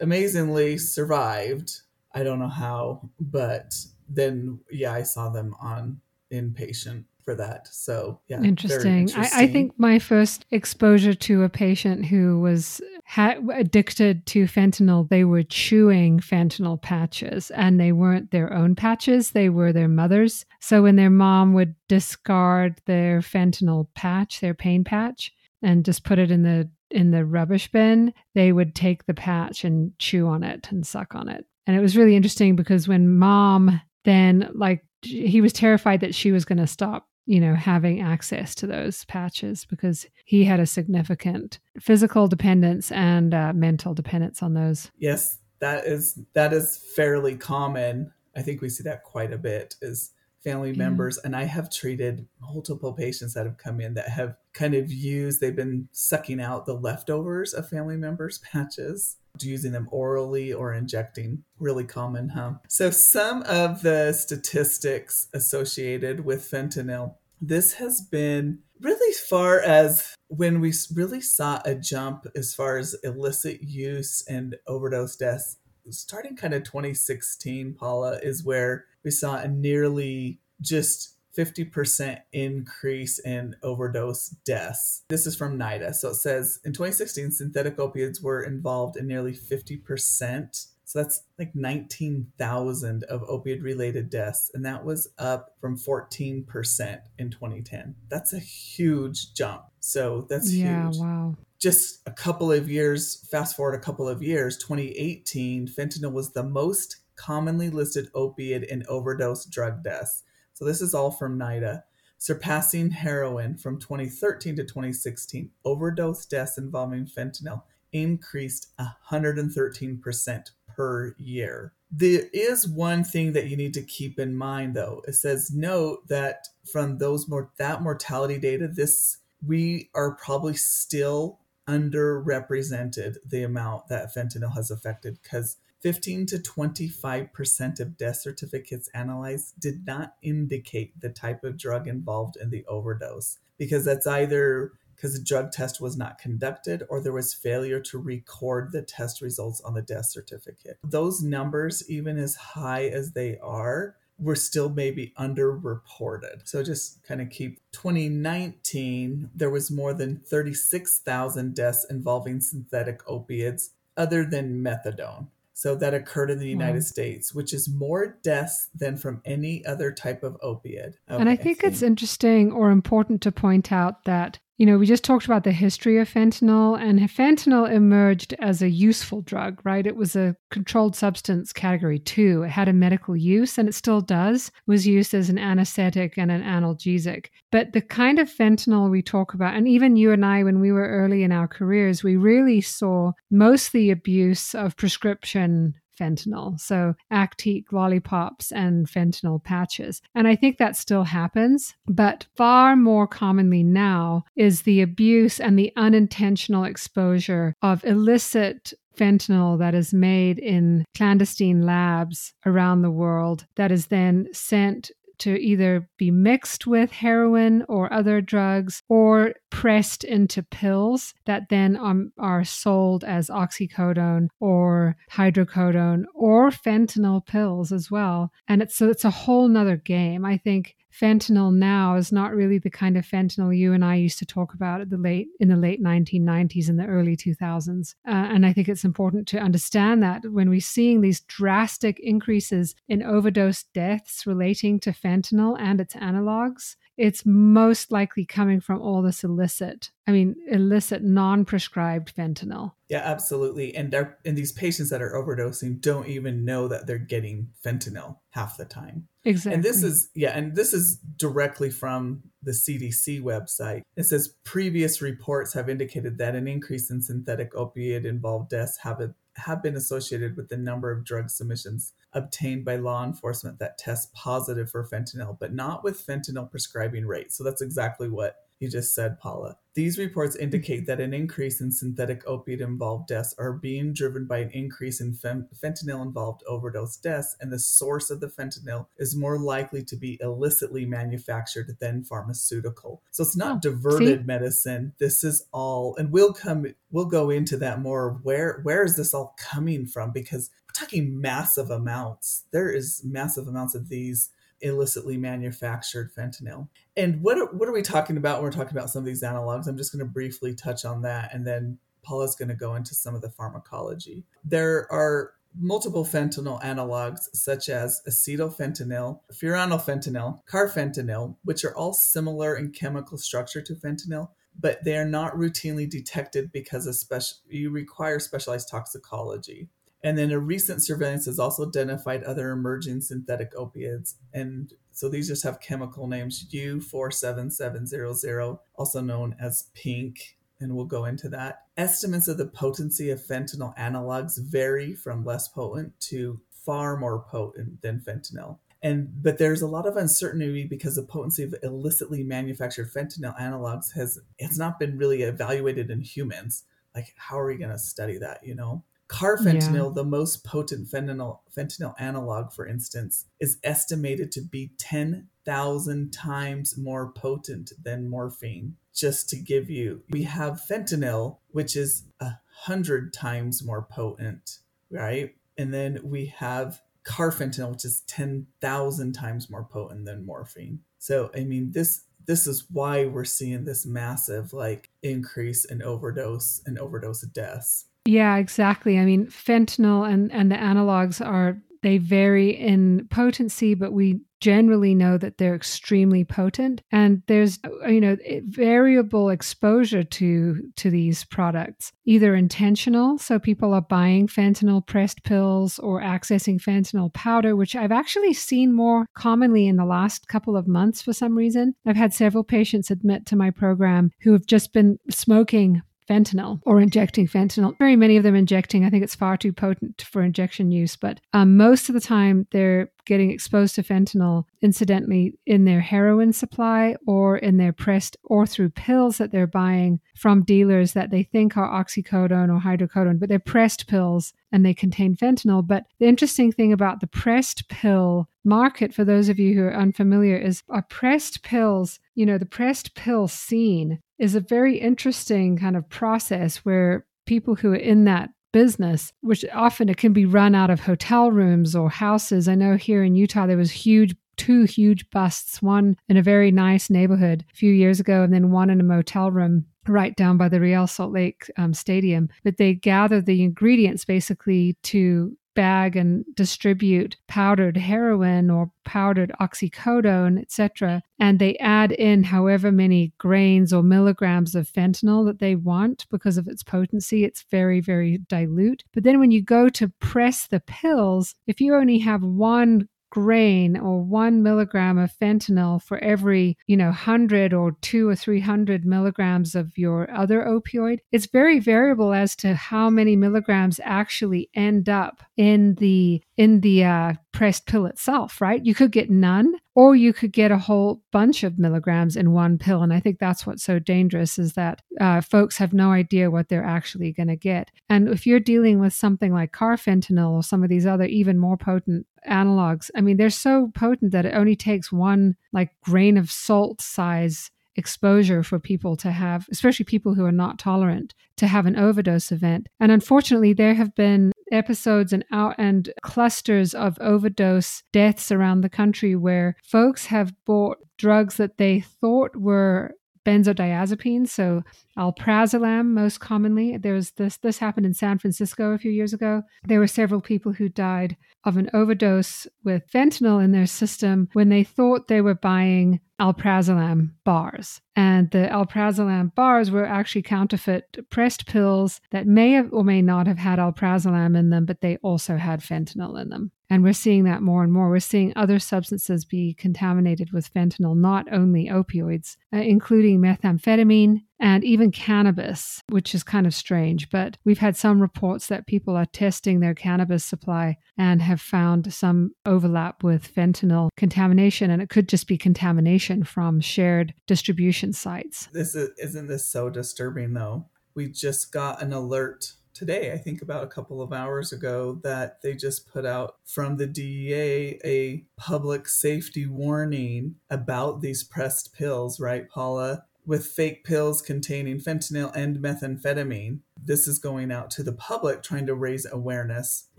amazingly 0.00 0.78
survived. 0.78 1.82
I 2.12 2.24
don't 2.24 2.40
know 2.40 2.48
how 2.48 3.08
but 3.20 3.74
then 4.08 4.58
yeah 4.68 4.92
i 4.92 5.02
saw 5.04 5.28
them 5.28 5.54
on 5.60 6.00
inpatient 6.32 7.04
for 7.24 7.34
that. 7.34 7.68
So 7.70 8.20
yeah, 8.28 8.42
interesting. 8.42 9.00
interesting. 9.00 9.40
I, 9.40 9.44
I, 9.44 9.46
think 9.46 9.72
my 9.78 9.98
first 9.98 10.46
exposure 10.50 11.14
to 11.14 11.42
a 11.42 11.48
patient 11.48 12.06
who 12.06 12.40
was 12.40 12.80
ha- 13.06 13.36
addicted 13.52 14.26
to 14.26 14.44
fentanyl, 14.44 15.08
they 15.08 15.24
were 15.24 15.42
chewing 15.42 16.20
fentanyl 16.20 16.80
patches, 16.80 17.50
and 17.50 17.78
they 17.78 17.92
weren't 17.92 18.30
their 18.30 18.52
own 18.52 18.74
patches; 18.74 19.30
they 19.30 19.48
were 19.48 19.72
their 19.72 19.88
mother's. 19.88 20.44
So 20.60 20.82
when 20.82 20.96
their 20.96 21.10
mom 21.10 21.52
would 21.54 21.74
discard 21.88 22.80
their 22.86 23.20
fentanyl 23.20 23.88
patch, 23.94 24.40
their 24.40 24.54
pain 24.54 24.84
patch, 24.84 25.32
and 25.62 25.84
just 25.84 26.04
put 26.04 26.18
it 26.18 26.30
in 26.30 26.42
the 26.42 26.70
in 26.90 27.10
the 27.10 27.24
rubbish 27.24 27.70
bin, 27.70 28.12
they 28.34 28.52
would 28.52 28.74
take 28.74 29.06
the 29.06 29.14
patch 29.14 29.64
and 29.64 29.96
chew 29.98 30.26
on 30.26 30.42
it 30.42 30.68
and 30.70 30.86
suck 30.86 31.14
on 31.14 31.28
it. 31.28 31.44
And 31.66 31.76
it 31.76 31.80
was 31.80 31.96
really 31.96 32.16
interesting 32.16 32.56
because 32.56 32.88
when 32.88 33.16
mom 33.16 33.80
then 34.04 34.50
like 34.54 34.84
he 35.02 35.40
was 35.40 35.52
terrified 35.52 36.00
that 36.00 36.14
she 36.14 36.32
was 36.32 36.44
going 36.44 36.58
to 36.58 36.66
stop 36.66 37.08
you 37.30 37.38
know, 37.38 37.54
having 37.54 38.00
access 38.00 38.56
to 38.56 38.66
those 38.66 39.04
patches 39.04 39.64
because 39.64 40.04
he 40.24 40.42
had 40.42 40.58
a 40.58 40.66
significant 40.66 41.60
physical 41.78 42.26
dependence 42.26 42.90
and 42.90 43.32
uh, 43.32 43.52
mental 43.52 43.94
dependence 43.94 44.42
on 44.42 44.54
those. 44.54 44.90
Yes, 44.98 45.38
that 45.60 45.86
is 45.86 46.18
that 46.32 46.52
is 46.52 46.84
fairly 46.96 47.36
common. 47.36 48.12
I 48.36 48.42
think 48.42 48.60
we 48.60 48.68
see 48.68 48.82
that 48.82 49.04
quite 49.04 49.32
a 49.32 49.38
bit 49.38 49.76
is 49.80 50.10
family 50.42 50.70
yeah. 50.70 50.78
members 50.78 51.18
and 51.18 51.36
I 51.36 51.44
have 51.44 51.70
treated 51.70 52.26
multiple 52.40 52.94
patients 52.94 53.34
that 53.34 53.46
have 53.46 53.58
come 53.58 53.80
in 53.80 53.94
that 53.94 54.08
have 54.08 54.34
kind 54.52 54.74
of 54.74 54.90
used 54.90 55.40
they've 55.40 55.54
been 55.54 55.88
sucking 55.92 56.40
out 56.40 56.66
the 56.66 56.74
leftovers 56.74 57.52
of 57.54 57.68
family 57.68 57.96
members 57.96 58.38
patches 58.38 59.18
using 59.38 59.72
them 59.72 59.88
orally 59.90 60.52
or 60.52 60.72
injecting. 60.72 61.44
Really 61.58 61.84
common, 61.84 62.30
huh? 62.30 62.54
So, 62.68 62.90
some 62.90 63.42
of 63.44 63.82
the 63.82 64.12
statistics 64.12 65.28
associated 65.32 66.24
with 66.24 66.50
fentanyl. 66.50 67.14
This 67.40 67.74
has 67.74 68.02
been 68.02 68.58
really 68.80 69.14
far 69.14 69.60
as 69.60 70.14
when 70.28 70.60
we 70.60 70.74
really 70.94 71.22
saw 71.22 71.60
a 71.64 71.74
jump 71.74 72.26
as 72.36 72.54
far 72.54 72.76
as 72.76 72.94
illicit 73.02 73.62
use 73.62 74.22
and 74.28 74.56
overdose 74.66 75.16
deaths. 75.16 75.56
Starting 75.88 76.36
kind 76.36 76.52
of 76.52 76.64
2016, 76.64 77.74
Paula, 77.74 78.18
is 78.22 78.44
where 78.44 78.84
we 79.02 79.10
saw 79.10 79.36
a 79.38 79.48
nearly 79.48 80.38
just 80.60 81.14
50% 81.36 82.18
increase 82.32 83.18
in 83.18 83.56
overdose 83.62 84.28
deaths. 84.44 85.04
This 85.08 85.26
is 85.26 85.34
from 85.34 85.58
NIDA. 85.58 85.94
So 85.94 86.10
it 86.10 86.16
says 86.16 86.60
in 86.64 86.72
2016, 86.72 87.30
synthetic 87.30 87.78
opiates 87.78 88.20
were 88.20 88.42
involved 88.42 88.96
in 88.96 89.06
nearly 89.06 89.32
50%. 89.32 90.66
So 90.90 90.98
that's 90.98 91.22
like 91.38 91.54
19,000 91.54 93.04
of 93.04 93.22
opioid 93.22 93.62
related 93.62 94.10
deaths. 94.10 94.50
And 94.52 94.66
that 94.66 94.84
was 94.84 95.08
up 95.18 95.54
from 95.60 95.78
14% 95.78 96.98
in 97.16 97.30
2010. 97.30 97.94
That's 98.08 98.32
a 98.32 98.40
huge 98.40 99.32
jump. 99.32 99.66
So 99.78 100.26
that's 100.28 100.52
yeah, 100.52 100.86
huge. 100.86 100.98
wow. 100.98 101.36
Just 101.60 102.00
a 102.06 102.10
couple 102.10 102.50
of 102.50 102.68
years, 102.68 103.24
fast 103.30 103.54
forward 103.54 103.76
a 103.76 103.78
couple 103.78 104.08
of 104.08 104.20
years, 104.20 104.56
2018, 104.56 105.68
fentanyl 105.68 106.10
was 106.10 106.32
the 106.32 106.42
most 106.42 106.96
commonly 107.14 107.70
listed 107.70 108.08
opiate 108.12 108.64
in 108.64 108.82
overdose 108.88 109.44
drug 109.44 109.84
deaths. 109.84 110.24
So 110.54 110.64
this 110.64 110.80
is 110.80 110.92
all 110.92 111.12
from 111.12 111.38
NIDA. 111.38 111.84
Surpassing 112.18 112.90
heroin 112.90 113.56
from 113.56 113.78
2013 113.78 114.56
to 114.56 114.64
2016, 114.64 115.50
overdose 115.64 116.26
deaths 116.26 116.58
involving 116.58 117.06
fentanyl 117.06 117.62
increased 117.92 118.68
113% 119.10 120.50
per 120.76 121.14
year. 121.18 121.72
There 121.90 122.24
is 122.32 122.68
one 122.68 123.02
thing 123.04 123.32
that 123.32 123.48
you 123.48 123.56
need 123.56 123.74
to 123.74 123.82
keep 123.82 124.18
in 124.18 124.36
mind 124.36 124.74
though. 124.74 125.02
It 125.08 125.14
says 125.14 125.50
note 125.52 126.08
that 126.08 126.48
from 126.72 126.98
those 126.98 127.28
more 127.28 127.50
that 127.58 127.82
mortality 127.82 128.38
data, 128.38 128.68
this 128.68 129.18
we 129.44 129.90
are 129.94 130.14
probably 130.16 130.54
still 130.54 131.40
underrepresented 131.68 133.16
the 133.24 133.42
amount 133.42 133.88
that 133.88 134.14
fentanyl 134.14 134.54
has 134.54 134.70
affected 134.70 135.18
because 135.22 135.56
15 135.80 136.26
to 136.26 136.36
25% 136.36 137.80
of 137.80 137.96
death 137.96 138.16
certificates 138.16 138.88
analyzed 138.92 139.54
did 139.58 139.86
not 139.86 140.14
indicate 140.20 141.00
the 141.00 141.08
type 141.08 141.42
of 141.42 141.56
drug 141.56 141.88
involved 141.88 142.36
in 142.36 142.50
the 142.50 142.64
overdose 142.66 143.38
because 143.56 143.84
that's 143.84 144.06
either 144.06 144.72
because 145.00 145.14
the 145.14 145.24
drug 145.24 145.50
test 145.50 145.80
was 145.80 145.96
not 145.96 146.18
conducted 146.18 146.84
or 146.90 147.00
there 147.00 147.12
was 147.12 147.32
failure 147.32 147.80
to 147.80 147.98
record 147.98 148.70
the 148.70 148.82
test 148.82 149.22
results 149.22 149.58
on 149.62 149.72
the 149.72 149.80
death 149.80 150.06
certificate. 150.06 150.78
Those 150.84 151.22
numbers, 151.22 151.88
even 151.88 152.18
as 152.18 152.34
high 152.34 152.84
as 152.84 153.12
they 153.12 153.38
are, 153.38 153.96
were 154.18 154.36
still 154.36 154.68
maybe 154.68 155.14
underreported. 155.18 156.42
So 156.46 156.62
just 156.62 157.02
kind 157.02 157.22
of 157.22 157.30
keep 157.30 157.60
2019, 157.72 159.30
there 159.34 159.48
was 159.48 159.70
more 159.70 159.94
than 159.94 160.18
36,000 160.18 161.54
deaths 161.54 161.86
involving 161.88 162.42
synthetic 162.42 163.00
opiates 163.06 163.70
other 163.96 164.26
than 164.26 164.62
methadone. 164.62 165.28
So 165.54 165.74
that 165.76 165.94
occurred 165.94 166.30
in 166.30 166.38
the 166.38 166.48
United 166.48 166.74
wow. 166.74 166.80
States, 166.80 167.34
which 167.34 167.52
is 167.52 167.68
more 167.68 168.18
deaths 168.22 168.68
than 168.74 168.96
from 168.96 169.20
any 169.24 169.64
other 169.64 169.92
type 169.92 170.22
of 170.22 170.38
opiate. 170.42 170.96
Okay, 171.10 171.20
and 171.20 171.28
I 171.28 171.36
think 171.36 171.62
it's 171.62 171.82
interesting 171.82 172.50
or 172.52 172.70
important 172.70 173.20
to 173.22 173.32
point 173.32 173.70
out 173.70 174.04
that 174.04 174.38
you 174.60 174.66
know, 174.66 174.76
we 174.76 174.84
just 174.84 175.04
talked 175.04 175.24
about 175.24 175.44
the 175.44 175.52
history 175.52 175.96
of 175.96 176.12
fentanyl, 176.12 176.78
and 176.78 177.00
fentanyl 177.00 177.72
emerged 177.72 178.34
as 178.40 178.60
a 178.60 178.68
useful 178.68 179.22
drug, 179.22 179.58
right? 179.64 179.86
It 179.86 179.96
was 179.96 180.14
a 180.14 180.36
controlled 180.50 180.94
substance 180.94 181.50
category 181.50 181.98
two. 181.98 182.42
It 182.42 182.50
had 182.50 182.68
a 182.68 182.74
medical 182.74 183.16
use, 183.16 183.56
and 183.56 183.70
it 183.70 183.74
still 183.74 184.02
does, 184.02 184.50
was 184.66 184.86
used 184.86 185.14
as 185.14 185.30
an 185.30 185.38
anesthetic 185.38 186.18
and 186.18 186.30
an 186.30 186.42
analgesic. 186.42 187.28
But 187.50 187.72
the 187.72 187.80
kind 187.80 188.18
of 188.18 188.28
fentanyl 188.28 188.90
we 188.90 189.00
talk 189.00 189.32
about, 189.32 189.54
and 189.54 189.66
even 189.66 189.96
you 189.96 190.12
and 190.12 190.26
I, 190.26 190.42
when 190.42 190.60
we 190.60 190.72
were 190.72 190.88
early 190.88 191.22
in 191.22 191.32
our 191.32 191.48
careers, 191.48 192.04
we 192.04 192.16
really 192.16 192.60
saw 192.60 193.12
most 193.30 193.72
the 193.72 193.90
abuse 193.90 194.54
of 194.54 194.76
prescription 194.76 195.72
fentanyl. 196.00 196.58
So 196.58 196.94
Actiq 197.12 197.64
lollipops 197.72 198.52
and 198.52 198.88
fentanyl 198.88 199.42
patches. 199.42 200.00
And 200.14 200.26
I 200.26 200.36
think 200.36 200.58
that 200.58 200.76
still 200.76 201.04
happens, 201.04 201.74
but 201.86 202.26
far 202.36 202.76
more 202.76 203.06
commonly 203.06 203.62
now 203.62 204.24
is 204.36 204.62
the 204.62 204.80
abuse 204.80 205.40
and 205.40 205.58
the 205.58 205.72
unintentional 205.76 206.64
exposure 206.64 207.54
of 207.62 207.84
illicit 207.84 208.72
fentanyl 208.96 209.58
that 209.58 209.74
is 209.74 209.94
made 209.94 210.38
in 210.38 210.84
clandestine 210.94 211.62
labs 211.62 212.34
around 212.44 212.82
the 212.82 212.90
world 212.90 213.46
that 213.56 213.72
is 213.72 213.86
then 213.86 214.28
sent 214.32 214.90
to 215.20 215.38
either 215.38 215.88
be 215.96 216.10
mixed 216.10 216.66
with 216.66 216.90
heroin 216.90 217.64
or 217.68 217.92
other 217.92 218.20
drugs 218.20 218.82
or 218.88 219.34
pressed 219.50 220.04
into 220.04 220.42
pills 220.42 221.14
that 221.26 221.48
then 221.48 221.76
um, 221.76 222.12
are 222.18 222.44
sold 222.44 223.04
as 223.04 223.28
oxycodone 223.28 224.28
or 224.40 224.96
hydrocodone 225.12 226.04
or 226.14 226.50
fentanyl 226.50 227.24
pills 227.24 227.72
as 227.72 227.90
well. 227.90 228.32
And 228.48 228.62
it's, 228.62 228.76
so 228.76 228.88
it's 228.88 229.04
a 229.04 229.10
whole 229.10 229.48
nother 229.48 229.76
game. 229.76 230.24
I 230.24 230.36
think 230.36 230.76
fentanyl 230.92 231.52
now 231.52 231.96
is 231.96 232.12
not 232.12 232.34
really 232.34 232.58
the 232.58 232.70
kind 232.70 232.96
of 232.96 233.06
fentanyl 233.06 233.56
you 233.56 233.72
and 233.72 233.84
I 233.84 233.96
used 233.96 234.18
to 234.18 234.26
talk 234.26 234.54
about 234.54 234.80
at 234.80 234.90
the 234.90 234.96
late 234.96 235.28
in 235.38 235.48
the 235.48 235.56
late 235.56 235.82
1990s 235.82 236.68
and 236.68 236.78
the 236.78 236.86
early 236.86 237.16
2000s. 237.16 237.94
Uh, 238.06 238.10
and 238.10 238.44
I 238.44 238.52
think 238.52 238.68
it's 238.68 238.84
important 238.84 239.28
to 239.28 239.38
understand 239.38 240.02
that 240.02 240.22
when 240.30 240.50
we're 240.50 240.60
seeing 240.60 241.00
these 241.00 241.20
drastic 241.20 241.98
increases 242.00 242.74
in 242.88 243.02
overdose 243.02 243.64
deaths 243.74 244.26
relating 244.26 244.80
to 244.80 244.92
fentanyl 244.92 245.56
and 245.58 245.80
its 245.80 245.94
analogs, 245.94 246.76
it's 246.96 247.24
most 247.24 247.90
likely 247.90 248.26
coming 248.26 248.60
from 248.60 248.80
all 248.82 249.00
this 249.00 249.24
illicit, 249.24 249.90
I 250.06 250.12
mean, 250.12 250.36
illicit 250.50 251.02
non 251.02 251.44
prescribed 251.44 252.14
fentanyl. 252.14 252.72
Yeah, 252.88 253.02
absolutely. 253.04 253.74
And, 253.74 253.94
and 253.94 254.36
these 254.36 254.52
patients 254.52 254.90
that 254.90 255.00
are 255.00 255.12
overdosing 255.12 255.80
don't 255.80 256.08
even 256.08 256.44
know 256.44 256.68
that 256.68 256.86
they're 256.86 256.98
getting 256.98 257.48
fentanyl 257.64 258.18
half 258.30 258.56
the 258.56 258.64
time. 258.64 259.08
Exactly. 259.24 259.54
And 259.54 259.64
this 259.64 259.82
is, 259.82 260.10
yeah, 260.14 260.36
and 260.36 260.54
this 260.54 260.72
is 260.72 260.98
directly 261.16 261.70
from 261.70 262.22
the 262.42 262.52
CDC 262.52 263.22
website. 263.22 263.82
It 263.96 264.04
says 264.04 264.34
previous 264.44 265.00
reports 265.00 265.52
have 265.54 265.68
indicated 265.68 266.18
that 266.18 266.34
an 266.34 266.48
increase 266.48 266.90
in 266.90 267.02
synthetic 267.02 267.54
opiate 267.54 268.06
involved 268.06 268.50
deaths 268.50 268.78
have, 268.82 269.00
a, 269.00 269.14
have 269.36 269.62
been 269.62 269.76
associated 269.76 270.36
with 270.36 270.48
the 270.48 270.56
number 270.56 270.90
of 270.90 271.04
drug 271.04 271.30
submissions 271.30 271.92
obtained 272.12 272.64
by 272.64 272.76
law 272.76 273.04
enforcement 273.04 273.58
that 273.58 273.78
test 273.78 274.12
positive 274.12 274.70
for 274.70 274.86
fentanyl, 274.86 275.38
but 275.38 275.52
not 275.52 275.84
with 275.84 276.04
fentanyl 276.04 276.50
prescribing 276.50 277.06
rates. 277.06 277.36
So 277.36 277.44
that's 277.44 277.62
exactly 277.62 278.08
what 278.08 278.36
you 278.60 278.68
just 278.68 278.94
said, 278.94 279.18
Paula. 279.18 279.56
These 279.74 279.98
reports 279.98 280.34
mm-hmm. 280.34 280.44
indicate 280.44 280.86
that 280.86 281.00
an 281.00 281.14
increase 281.14 281.60
in 281.60 281.72
synthetic 281.72 282.22
opiate 282.26 282.60
involved 282.60 283.08
deaths 283.08 283.34
are 283.38 283.54
being 283.54 283.94
driven 283.94 284.26
by 284.26 284.38
an 284.38 284.50
increase 284.50 285.00
in 285.00 285.14
fentanyl 285.14 286.02
involved 286.02 286.42
overdose 286.46 286.96
deaths, 286.98 287.36
and 287.40 287.50
the 287.50 287.58
source 287.58 288.10
of 288.10 288.20
the 288.20 288.26
fentanyl 288.26 288.86
is 288.98 289.16
more 289.16 289.38
likely 289.38 289.82
to 289.84 289.96
be 289.96 290.18
illicitly 290.20 290.84
manufactured 290.84 291.76
than 291.80 292.04
pharmaceutical. 292.04 293.02
So 293.12 293.22
it's 293.22 293.36
not 293.36 293.56
oh, 293.56 293.70
diverted 293.70 294.20
see? 294.20 294.26
medicine. 294.26 294.92
This 294.98 295.24
is 295.24 295.46
all, 295.52 295.96
and 295.96 296.12
we'll 296.12 296.34
come, 296.34 296.66
we'll 296.90 297.06
go 297.06 297.30
into 297.30 297.56
that 297.58 297.80
more. 297.80 298.20
Where 298.22 298.60
where 298.62 298.84
is 298.84 298.96
this 298.96 299.14
all 299.14 299.34
coming 299.38 299.86
from? 299.86 300.10
Because 300.12 300.50
talking 300.72 301.20
massive 301.20 301.70
amounts. 301.70 302.44
There 302.50 302.70
is 302.70 303.02
massive 303.04 303.48
amounts 303.48 303.74
of 303.74 303.88
these 303.88 304.30
illicitly 304.60 305.16
manufactured 305.16 306.12
fentanyl. 306.14 306.68
And 306.96 307.22
what 307.22 307.38
are, 307.38 307.46
what 307.46 307.68
are 307.68 307.72
we 307.72 307.82
talking 307.82 308.16
about 308.16 308.36
when 308.36 308.44
we're 308.44 308.56
talking 308.56 308.76
about 308.76 308.90
some 308.90 309.00
of 309.00 309.06
these 309.06 309.22
analogs? 309.22 309.66
I'm 309.66 309.76
just 309.76 309.92
going 309.92 310.04
to 310.04 310.12
briefly 310.12 310.54
touch 310.54 310.84
on 310.84 311.02
that, 311.02 311.34
and 311.34 311.46
then 311.46 311.78
Paula's 312.02 312.34
going 312.34 312.48
to 312.48 312.54
go 312.54 312.74
into 312.74 312.94
some 312.94 313.14
of 313.14 313.22
the 313.22 313.30
pharmacology. 313.30 314.24
There 314.44 314.90
are 314.92 315.32
multiple 315.58 316.04
fentanyl 316.04 316.62
analogs 316.62 317.28
such 317.34 317.68
as 317.68 318.00
acetylfentanyl, 318.08 319.20
furanylfentanyl, 319.32 320.38
carfentanil, 320.46 321.36
which 321.44 321.64
are 321.64 321.76
all 321.76 321.92
similar 321.92 322.56
in 322.56 322.70
chemical 322.70 323.18
structure 323.18 323.60
to 323.60 323.74
fentanyl, 323.74 324.28
but 324.58 324.84
they 324.84 324.96
are 324.96 325.06
not 325.06 325.34
routinely 325.34 325.88
detected 325.88 326.52
because 326.52 326.86
of 326.86 326.94
special 326.94 327.38
you 327.48 327.70
require 327.70 328.18
specialized 328.18 328.68
toxicology. 328.68 329.68
And 330.02 330.16
then 330.16 330.30
a 330.30 330.38
recent 330.38 330.82
surveillance 330.82 331.26
has 331.26 331.38
also 331.38 331.68
identified 331.68 332.24
other 332.24 332.50
emerging 332.50 333.02
synthetic 333.02 333.52
opiates. 333.54 334.16
And 334.32 334.72
so 334.92 335.08
these 335.08 335.28
just 335.28 335.44
have 335.44 335.60
chemical 335.60 336.06
names 336.06 336.46
U47700, 336.52 338.58
also 338.74 339.00
known 339.00 339.36
as 339.38 339.68
pink. 339.74 340.36
And 340.58 340.74
we'll 340.74 340.86
go 340.86 341.04
into 341.04 341.28
that. 341.30 341.64
Estimates 341.76 342.28
of 342.28 342.38
the 342.38 342.46
potency 342.46 343.10
of 343.10 343.20
fentanyl 343.20 343.76
analogs 343.78 344.40
vary 344.40 344.94
from 344.94 345.24
less 345.24 345.48
potent 345.48 345.98
to 346.00 346.40
far 346.50 346.96
more 346.96 347.24
potent 347.30 347.82
than 347.82 348.00
fentanyl. 348.00 348.58
And 348.82 349.22
but 349.22 349.38
there's 349.38 349.62
a 349.62 349.66
lot 349.66 349.86
of 349.86 349.96
uncertainty 349.96 350.64
because 350.64 350.96
the 350.96 351.02
potency 351.02 351.44
of 351.44 351.54
illicitly 351.62 352.22
manufactured 352.22 352.92
fentanyl 352.92 353.38
analogs 353.38 353.92
has 353.94 354.18
has 354.40 354.58
not 354.58 354.78
been 354.78 354.96
really 354.96 355.22
evaluated 355.22 355.90
in 355.90 356.00
humans. 356.00 356.64
Like 356.94 357.14
how 357.16 357.38
are 357.38 357.46
we 357.46 357.56
going 357.56 357.70
to 357.70 357.78
study 357.78 358.18
that, 358.18 358.40
you 358.42 358.54
know? 358.54 358.82
Carfentanil, 359.10 359.88
yeah. 359.88 359.92
the 359.94 360.04
most 360.04 360.44
potent 360.44 360.86
fentanyl, 360.88 361.40
fentanyl 361.54 361.94
analog, 361.98 362.52
for 362.52 362.66
instance, 362.66 363.26
is 363.40 363.58
estimated 363.64 364.30
to 364.32 364.40
be 364.40 364.70
10,000 364.78 366.12
times 366.12 366.78
more 366.78 367.10
potent 367.12 367.72
than 367.82 368.08
morphine. 368.08 368.76
Just 368.94 369.28
to 369.30 369.36
give 369.36 369.68
you, 369.68 370.02
we 370.10 370.22
have 370.22 370.62
fentanyl, 370.68 371.38
which 371.50 371.74
is 371.74 372.04
a 372.20 372.34
hundred 372.62 373.12
times 373.12 373.64
more 373.64 373.82
potent, 373.82 374.58
right? 374.90 375.34
And 375.58 375.74
then 375.74 376.00
we 376.04 376.26
have 376.26 376.80
carfentanil, 377.04 377.72
which 377.72 377.84
is 377.84 378.02
10,000 378.02 379.12
times 379.12 379.50
more 379.50 379.64
potent 379.64 380.04
than 380.04 380.24
morphine. 380.24 380.80
So, 380.98 381.30
I 381.34 381.44
mean, 381.44 381.72
this 381.72 382.02
this 382.26 382.46
is 382.46 382.66
why 382.70 383.06
we're 383.06 383.24
seeing 383.24 383.64
this 383.64 383.84
massive 383.84 384.52
like 384.52 384.90
increase 385.02 385.64
in 385.64 385.82
overdose 385.82 386.60
and 386.64 386.78
overdose 386.78 387.22
deaths 387.22 387.86
yeah, 388.04 388.36
exactly. 388.36 388.98
I 388.98 389.04
mean, 389.04 389.26
fentanyl 389.26 390.10
and, 390.10 390.32
and 390.32 390.50
the 390.50 390.56
analogs 390.56 391.24
are, 391.24 391.60
they 391.82 391.98
vary 391.98 392.50
in 392.50 393.06
potency, 393.10 393.74
but 393.74 393.92
we 393.92 394.20
generally 394.40 394.94
know 394.94 395.18
that 395.18 395.38
they're 395.38 395.54
extremely 395.54 396.24
potent. 396.24 396.82
And 396.90 397.22
there's 397.26 397.58
you 397.86 398.00
know 398.00 398.16
variable 398.46 399.28
exposure 399.30 400.02
to 400.02 400.72
to 400.76 400.90
these 400.90 401.24
products 401.24 401.92
either 402.04 402.34
intentional. 402.34 403.18
So 403.18 403.38
people 403.38 403.72
are 403.74 403.82
buying 403.82 404.26
fentanyl 404.26 404.86
pressed 404.86 405.22
pills 405.24 405.78
or 405.78 406.00
accessing 406.00 406.60
fentanyl 406.60 407.12
powder 407.12 407.54
which 407.54 407.76
I've 407.76 407.92
actually 407.92 408.32
seen 408.32 408.74
more 408.74 409.06
commonly 409.14 409.66
in 409.66 409.76
the 409.76 409.84
last 409.84 410.28
couple 410.28 410.56
of 410.56 410.66
months 410.66 411.02
for 411.02 411.12
some 411.12 411.36
reason. 411.36 411.74
I've 411.86 411.96
had 411.96 412.14
several 412.14 412.44
patients 412.44 412.90
admit 412.90 413.26
to 413.26 413.36
my 413.36 413.50
program 413.50 414.10
who 414.22 414.32
have 414.32 414.46
just 414.46 414.72
been 414.72 414.98
smoking 415.10 415.82
fentanyl 416.10 416.60
or 416.64 416.80
injecting 416.80 417.28
fentanyl. 417.28 417.78
Very 417.78 417.96
many 417.96 418.16
of 418.16 418.22
them 418.22 418.34
injecting. 418.34 418.84
I 418.84 418.90
think 418.90 419.04
it's 419.04 419.14
far 419.14 419.36
too 419.36 419.52
potent 419.52 420.02
for 420.02 420.22
injection 420.22 420.72
use, 420.72 420.96
but 420.96 421.20
um, 421.32 421.56
most 421.56 421.88
of 421.88 421.94
the 421.94 422.00
time 422.00 422.46
they're 422.50 422.90
getting 423.04 423.30
exposed 423.30 423.74
to 423.74 423.82
fentanyl 423.82 424.44
incidentally 424.62 425.34
in 425.46 425.64
their 425.64 425.80
heroin 425.80 426.32
supply 426.32 426.96
or 427.06 427.36
in 427.36 427.56
their 427.56 427.72
pressed 427.72 428.16
or 428.24 428.46
through 428.46 428.70
pills 428.70 429.18
that 429.18 429.32
they're 429.32 429.46
buying 429.46 430.00
from 430.16 430.42
dealers 430.42 430.92
that 430.92 431.10
they 431.10 431.22
think 431.22 431.56
are 431.56 431.68
oxycodone 431.68 432.48
or 432.48 432.60
hydrocodone, 432.60 433.18
but 433.18 433.28
they're 433.28 433.38
pressed 433.38 433.86
pills 433.86 434.32
and 434.52 434.64
they 434.64 434.74
contain 434.74 435.16
fentanyl. 435.16 435.66
But 435.66 435.84
the 435.98 436.06
interesting 436.06 436.52
thing 436.52 436.72
about 436.72 437.00
the 437.00 437.06
pressed 437.06 437.68
pill 437.68 438.28
market, 438.44 438.94
for 438.94 439.04
those 439.04 439.28
of 439.28 439.38
you 439.38 439.54
who 439.54 439.64
are 439.64 439.74
unfamiliar, 439.74 440.36
is 440.36 440.62
a 440.68 440.82
pressed 440.82 441.42
pills, 441.42 442.00
you 442.14 442.26
know, 442.26 442.38
the 442.38 442.46
pressed 442.46 442.94
pill 442.94 443.28
scene 443.28 444.00
is 444.18 444.34
a 444.34 444.40
very 444.40 444.78
interesting 444.78 445.56
kind 445.56 445.76
of 445.76 445.88
process 445.88 446.58
where 446.58 447.06
people 447.26 447.54
who 447.54 447.72
are 447.72 447.76
in 447.76 448.04
that 448.04 448.30
business, 448.52 449.12
which 449.20 449.44
often 449.52 449.88
it 449.88 449.96
can 449.96 450.12
be 450.12 450.24
run 450.26 450.54
out 450.54 450.70
of 450.70 450.80
hotel 450.80 451.30
rooms 451.30 451.74
or 451.74 451.90
houses. 451.90 452.48
I 452.48 452.54
know 452.54 452.76
here 452.76 453.02
in 453.02 453.14
Utah 453.14 453.46
there 453.46 453.56
was 453.56 453.70
huge 453.70 454.14
two 454.36 454.64
huge 454.64 455.08
busts, 455.10 455.60
one 455.60 455.96
in 456.08 456.16
a 456.16 456.22
very 456.22 456.50
nice 456.50 456.88
neighborhood 456.88 457.44
a 457.52 457.54
few 457.54 457.72
years 457.72 458.00
ago, 458.00 458.22
and 458.22 458.32
then 458.32 458.50
one 458.50 458.70
in 458.70 458.80
a 458.80 458.84
motel 458.84 459.30
room 459.30 459.66
right 459.86 460.16
down 460.16 460.38
by 460.38 460.48
the 460.48 460.60
Real 460.60 460.86
Salt 460.86 461.12
Lake 461.12 461.50
um, 461.58 461.74
Stadium. 461.74 462.28
But 462.42 462.56
they 462.56 462.72
gather 462.72 463.20
the 463.20 463.42
ingredients 463.42 464.06
basically 464.06 464.78
to 464.84 465.36
bag 465.54 465.96
and 465.96 466.24
distribute 466.34 467.16
powdered 467.28 467.76
heroin 467.76 468.50
or 468.50 468.70
powdered 468.84 469.32
oxycodone, 469.40 470.40
etc. 470.40 471.02
And 471.18 471.38
they 471.38 471.56
add 471.58 471.92
in 471.92 472.24
however 472.24 472.72
many 472.72 473.12
grains 473.18 473.72
or 473.72 473.82
milligrams 473.82 474.54
of 474.54 474.68
fentanyl 474.68 475.24
that 475.26 475.38
they 475.38 475.54
want 475.54 476.06
because 476.10 476.36
of 476.36 476.48
its 476.48 476.62
potency. 476.62 477.24
It's 477.24 477.44
very, 477.50 477.80
very 477.80 478.18
dilute. 478.28 478.84
But 478.92 479.04
then 479.04 479.18
when 479.18 479.30
you 479.30 479.42
go 479.42 479.68
to 479.70 479.88
press 480.00 480.46
the 480.46 480.60
pills, 480.60 481.34
if 481.46 481.60
you 481.60 481.74
only 481.74 481.98
have 481.98 482.22
one 482.22 482.88
grain 483.10 483.76
or 483.76 484.02
one 484.02 484.42
milligram 484.42 484.98
of 484.98 485.12
fentanyl 485.12 485.82
for 485.82 485.98
every, 485.98 486.56
you 486.66 486.76
know, 486.76 486.86
100 486.86 487.52
or 487.52 487.72
two 487.80 488.08
or 488.08 488.16
300 488.16 488.84
milligrams 488.84 489.54
of 489.54 489.76
your 489.76 490.10
other 490.10 490.42
opioid, 490.44 490.98
it's 491.12 491.26
very 491.26 491.58
variable 491.58 492.12
as 492.12 492.34
to 492.36 492.54
how 492.54 492.88
many 492.88 493.16
milligrams 493.16 493.80
actually 493.84 494.48
end 494.54 494.88
up 494.88 495.22
in 495.36 495.74
the 495.74 496.22
in 496.36 496.60
the 496.60 496.84
uh, 496.84 497.12
pressed 497.32 497.66
pill 497.66 497.86
itself, 497.86 498.40
right? 498.40 498.64
You 498.64 498.74
could 498.74 498.92
get 498.92 499.10
none, 499.10 499.54
or 499.74 499.94
you 499.94 500.12
could 500.12 500.32
get 500.32 500.50
a 500.50 500.58
whole 500.58 501.02
bunch 501.12 501.44
of 501.44 501.58
milligrams 501.58 502.16
in 502.16 502.32
one 502.32 502.58
pill. 502.58 502.82
And 502.82 502.92
I 502.92 503.00
think 503.00 503.18
that's 503.18 503.46
what's 503.46 503.62
so 503.62 503.78
dangerous 503.78 504.38
is 504.38 504.54
that 504.54 504.82
uh, 505.00 505.20
folks 505.20 505.58
have 505.58 505.72
no 505.72 505.92
idea 505.92 506.30
what 506.30 506.48
they're 506.48 506.64
actually 506.64 507.12
going 507.12 507.28
to 507.28 507.36
get. 507.36 507.70
And 507.88 508.08
if 508.08 508.26
you're 508.26 508.40
dealing 508.40 508.80
with 508.80 508.92
something 508.92 509.32
like 509.32 509.52
carfentanil 509.52 510.30
or 510.30 510.42
some 510.42 510.62
of 510.62 510.68
these 510.68 510.86
other 510.86 511.04
even 511.04 511.38
more 511.38 511.56
potent 511.56 512.06
analogs, 512.28 512.90
I 512.94 513.00
mean, 513.00 513.16
they're 513.16 513.30
so 513.30 513.70
potent 513.74 514.12
that 514.12 514.26
it 514.26 514.34
only 514.34 514.56
takes 514.56 514.92
one 514.92 515.36
like 515.52 515.70
grain 515.82 516.16
of 516.16 516.30
salt 516.30 516.80
size 516.80 517.50
exposure 517.76 518.42
for 518.42 518.58
people 518.58 518.96
to 518.96 519.10
have, 519.10 519.46
especially 519.50 519.84
people 519.84 520.14
who 520.14 520.24
are 520.24 520.32
not 520.32 520.58
tolerant, 520.58 521.14
to 521.36 521.46
have 521.46 521.66
an 521.66 521.76
overdose 521.76 522.32
event. 522.32 522.68
And 522.78 522.92
unfortunately, 522.92 523.52
there 523.52 523.74
have 523.74 523.94
been 523.94 524.32
episodes 524.52 525.12
and 525.12 525.24
out 525.32 525.54
and 525.58 525.92
clusters 526.02 526.74
of 526.74 526.98
overdose 527.00 527.82
deaths 527.92 528.32
around 528.32 528.60
the 528.60 528.68
country 528.68 529.14
where 529.16 529.56
folks 529.62 530.06
have 530.06 530.34
bought 530.44 530.78
drugs 530.98 531.36
that 531.36 531.56
they 531.56 531.80
thought 531.80 532.36
were 532.36 532.94
benzodiazepines, 533.30 534.28
so 534.28 534.62
alprazolam 534.98 535.86
most 535.90 536.18
commonly. 536.18 536.76
There's 536.76 537.12
this 537.12 537.36
this 537.36 537.58
happened 537.58 537.86
in 537.86 537.94
San 537.94 538.18
Francisco 538.18 538.72
a 538.72 538.78
few 538.78 538.90
years 538.90 539.12
ago. 539.12 539.42
There 539.64 539.78
were 539.78 539.86
several 539.86 540.20
people 540.20 540.52
who 540.52 540.68
died 540.68 541.16
of 541.44 541.56
an 541.56 541.70
overdose 541.72 542.48
with 542.64 542.90
fentanyl 542.90 543.42
in 543.42 543.52
their 543.52 543.66
system 543.66 544.28
when 544.32 544.48
they 544.48 544.64
thought 544.64 545.06
they 545.06 545.20
were 545.20 545.34
buying 545.34 546.00
alprazolam 546.20 547.12
bars. 547.24 547.80
And 547.96 548.30
the 548.30 548.48
alprazolam 548.50 549.34
bars 549.34 549.70
were 549.70 549.86
actually 549.86 550.22
counterfeit 550.22 551.10
pressed 551.10 551.46
pills 551.46 552.00
that 552.12 552.26
may 552.26 552.52
have 552.52 552.72
or 552.72 552.84
may 552.84 553.02
not 553.02 553.26
have 553.26 553.38
had 553.38 553.58
alprazolam 553.58 554.36
in 554.36 554.50
them, 554.50 554.64
but 554.64 554.80
they 554.80 554.96
also 554.98 555.36
had 555.36 555.60
fentanyl 555.60 556.20
in 556.20 556.28
them. 556.28 556.52
And 556.72 556.84
we're 556.84 556.92
seeing 556.92 557.24
that 557.24 557.42
more 557.42 557.64
and 557.64 557.72
more. 557.72 557.90
We're 557.90 557.98
seeing 557.98 558.32
other 558.36 558.60
substances 558.60 559.24
be 559.24 559.54
contaminated 559.54 560.30
with 560.32 560.54
fentanyl, 560.54 560.96
not 560.96 561.26
only 561.32 561.68
opioids, 561.68 562.36
uh, 562.54 562.58
including 562.58 563.20
methamphetamine, 563.20 564.22
and 564.38 564.64
even 564.64 564.92
cannabis, 564.92 565.82
which 565.88 566.14
is 566.14 566.22
kind 566.22 566.46
of 566.46 566.54
strange. 566.54 567.10
But 567.10 567.36
we've 567.44 567.58
had 567.58 567.76
some 567.76 568.00
reports 568.00 568.46
that 568.46 568.68
people 568.68 568.96
are 568.96 569.04
testing 569.04 569.58
their 569.58 569.74
cannabis 569.74 570.24
supply 570.24 570.78
and 570.96 571.20
have 571.20 571.40
found 571.40 571.92
some 571.92 572.30
overlap 572.46 573.02
with 573.02 573.34
fentanyl 573.34 573.90
contamination. 573.96 574.70
And 574.70 574.80
it 574.80 574.90
could 574.90 575.08
just 575.08 575.26
be 575.26 575.36
contamination 575.36 576.22
from 576.22 576.60
shared 576.60 577.14
distribution 577.26 577.79
sites. 577.92 578.48
This 578.52 578.74
is, 578.74 578.90
isn't 578.98 579.26
this 579.26 579.46
so 579.46 579.70
disturbing, 579.70 580.34
though? 580.34 580.66
We 580.94 581.08
just 581.08 581.52
got 581.52 581.82
an 581.82 581.92
alert 581.92 582.52
today, 582.74 583.12
I 583.12 583.18
think 583.18 583.42
about 583.42 583.64
a 583.64 583.68
couple 583.68 584.00
of 584.00 584.12
hours 584.12 584.52
ago, 584.52 585.00
that 585.02 585.42
they 585.42 585.54
just 585.54 585.86
put 585.86 586.06
out 586.06 586.36
from 586.44 586.76
the 586.76 586.86
DEA 586.86 587.78
a 587.84 588.24
public 588.36 588.88
safety 588.88 589.46
warning 589.46 590.36
about 590.48 591.00
these 591.00 591.22
pressed 591.22 591.74
pills, 591.74 592.18
right, 592.20 592.48
Paula? 592.48 593.04
with 593.26 593.46
fake 593.46 593.84
pills 593.84 594.22
containing 594.22 594.78
fentanyl 594.78 595.30
and 595.36 595.58
methamphetamine. 595.58 596.60
This 596.82 597.06
is 597.06 597.18
going 597.18 597.52
out 597.52 597.70
to 597.72 597.82
the 597.82 597.92
public 597.92 598.42
trying 598.42 598.66
to 598.66 598.74
raise 598.74 599.06
awareness 599.10 599.88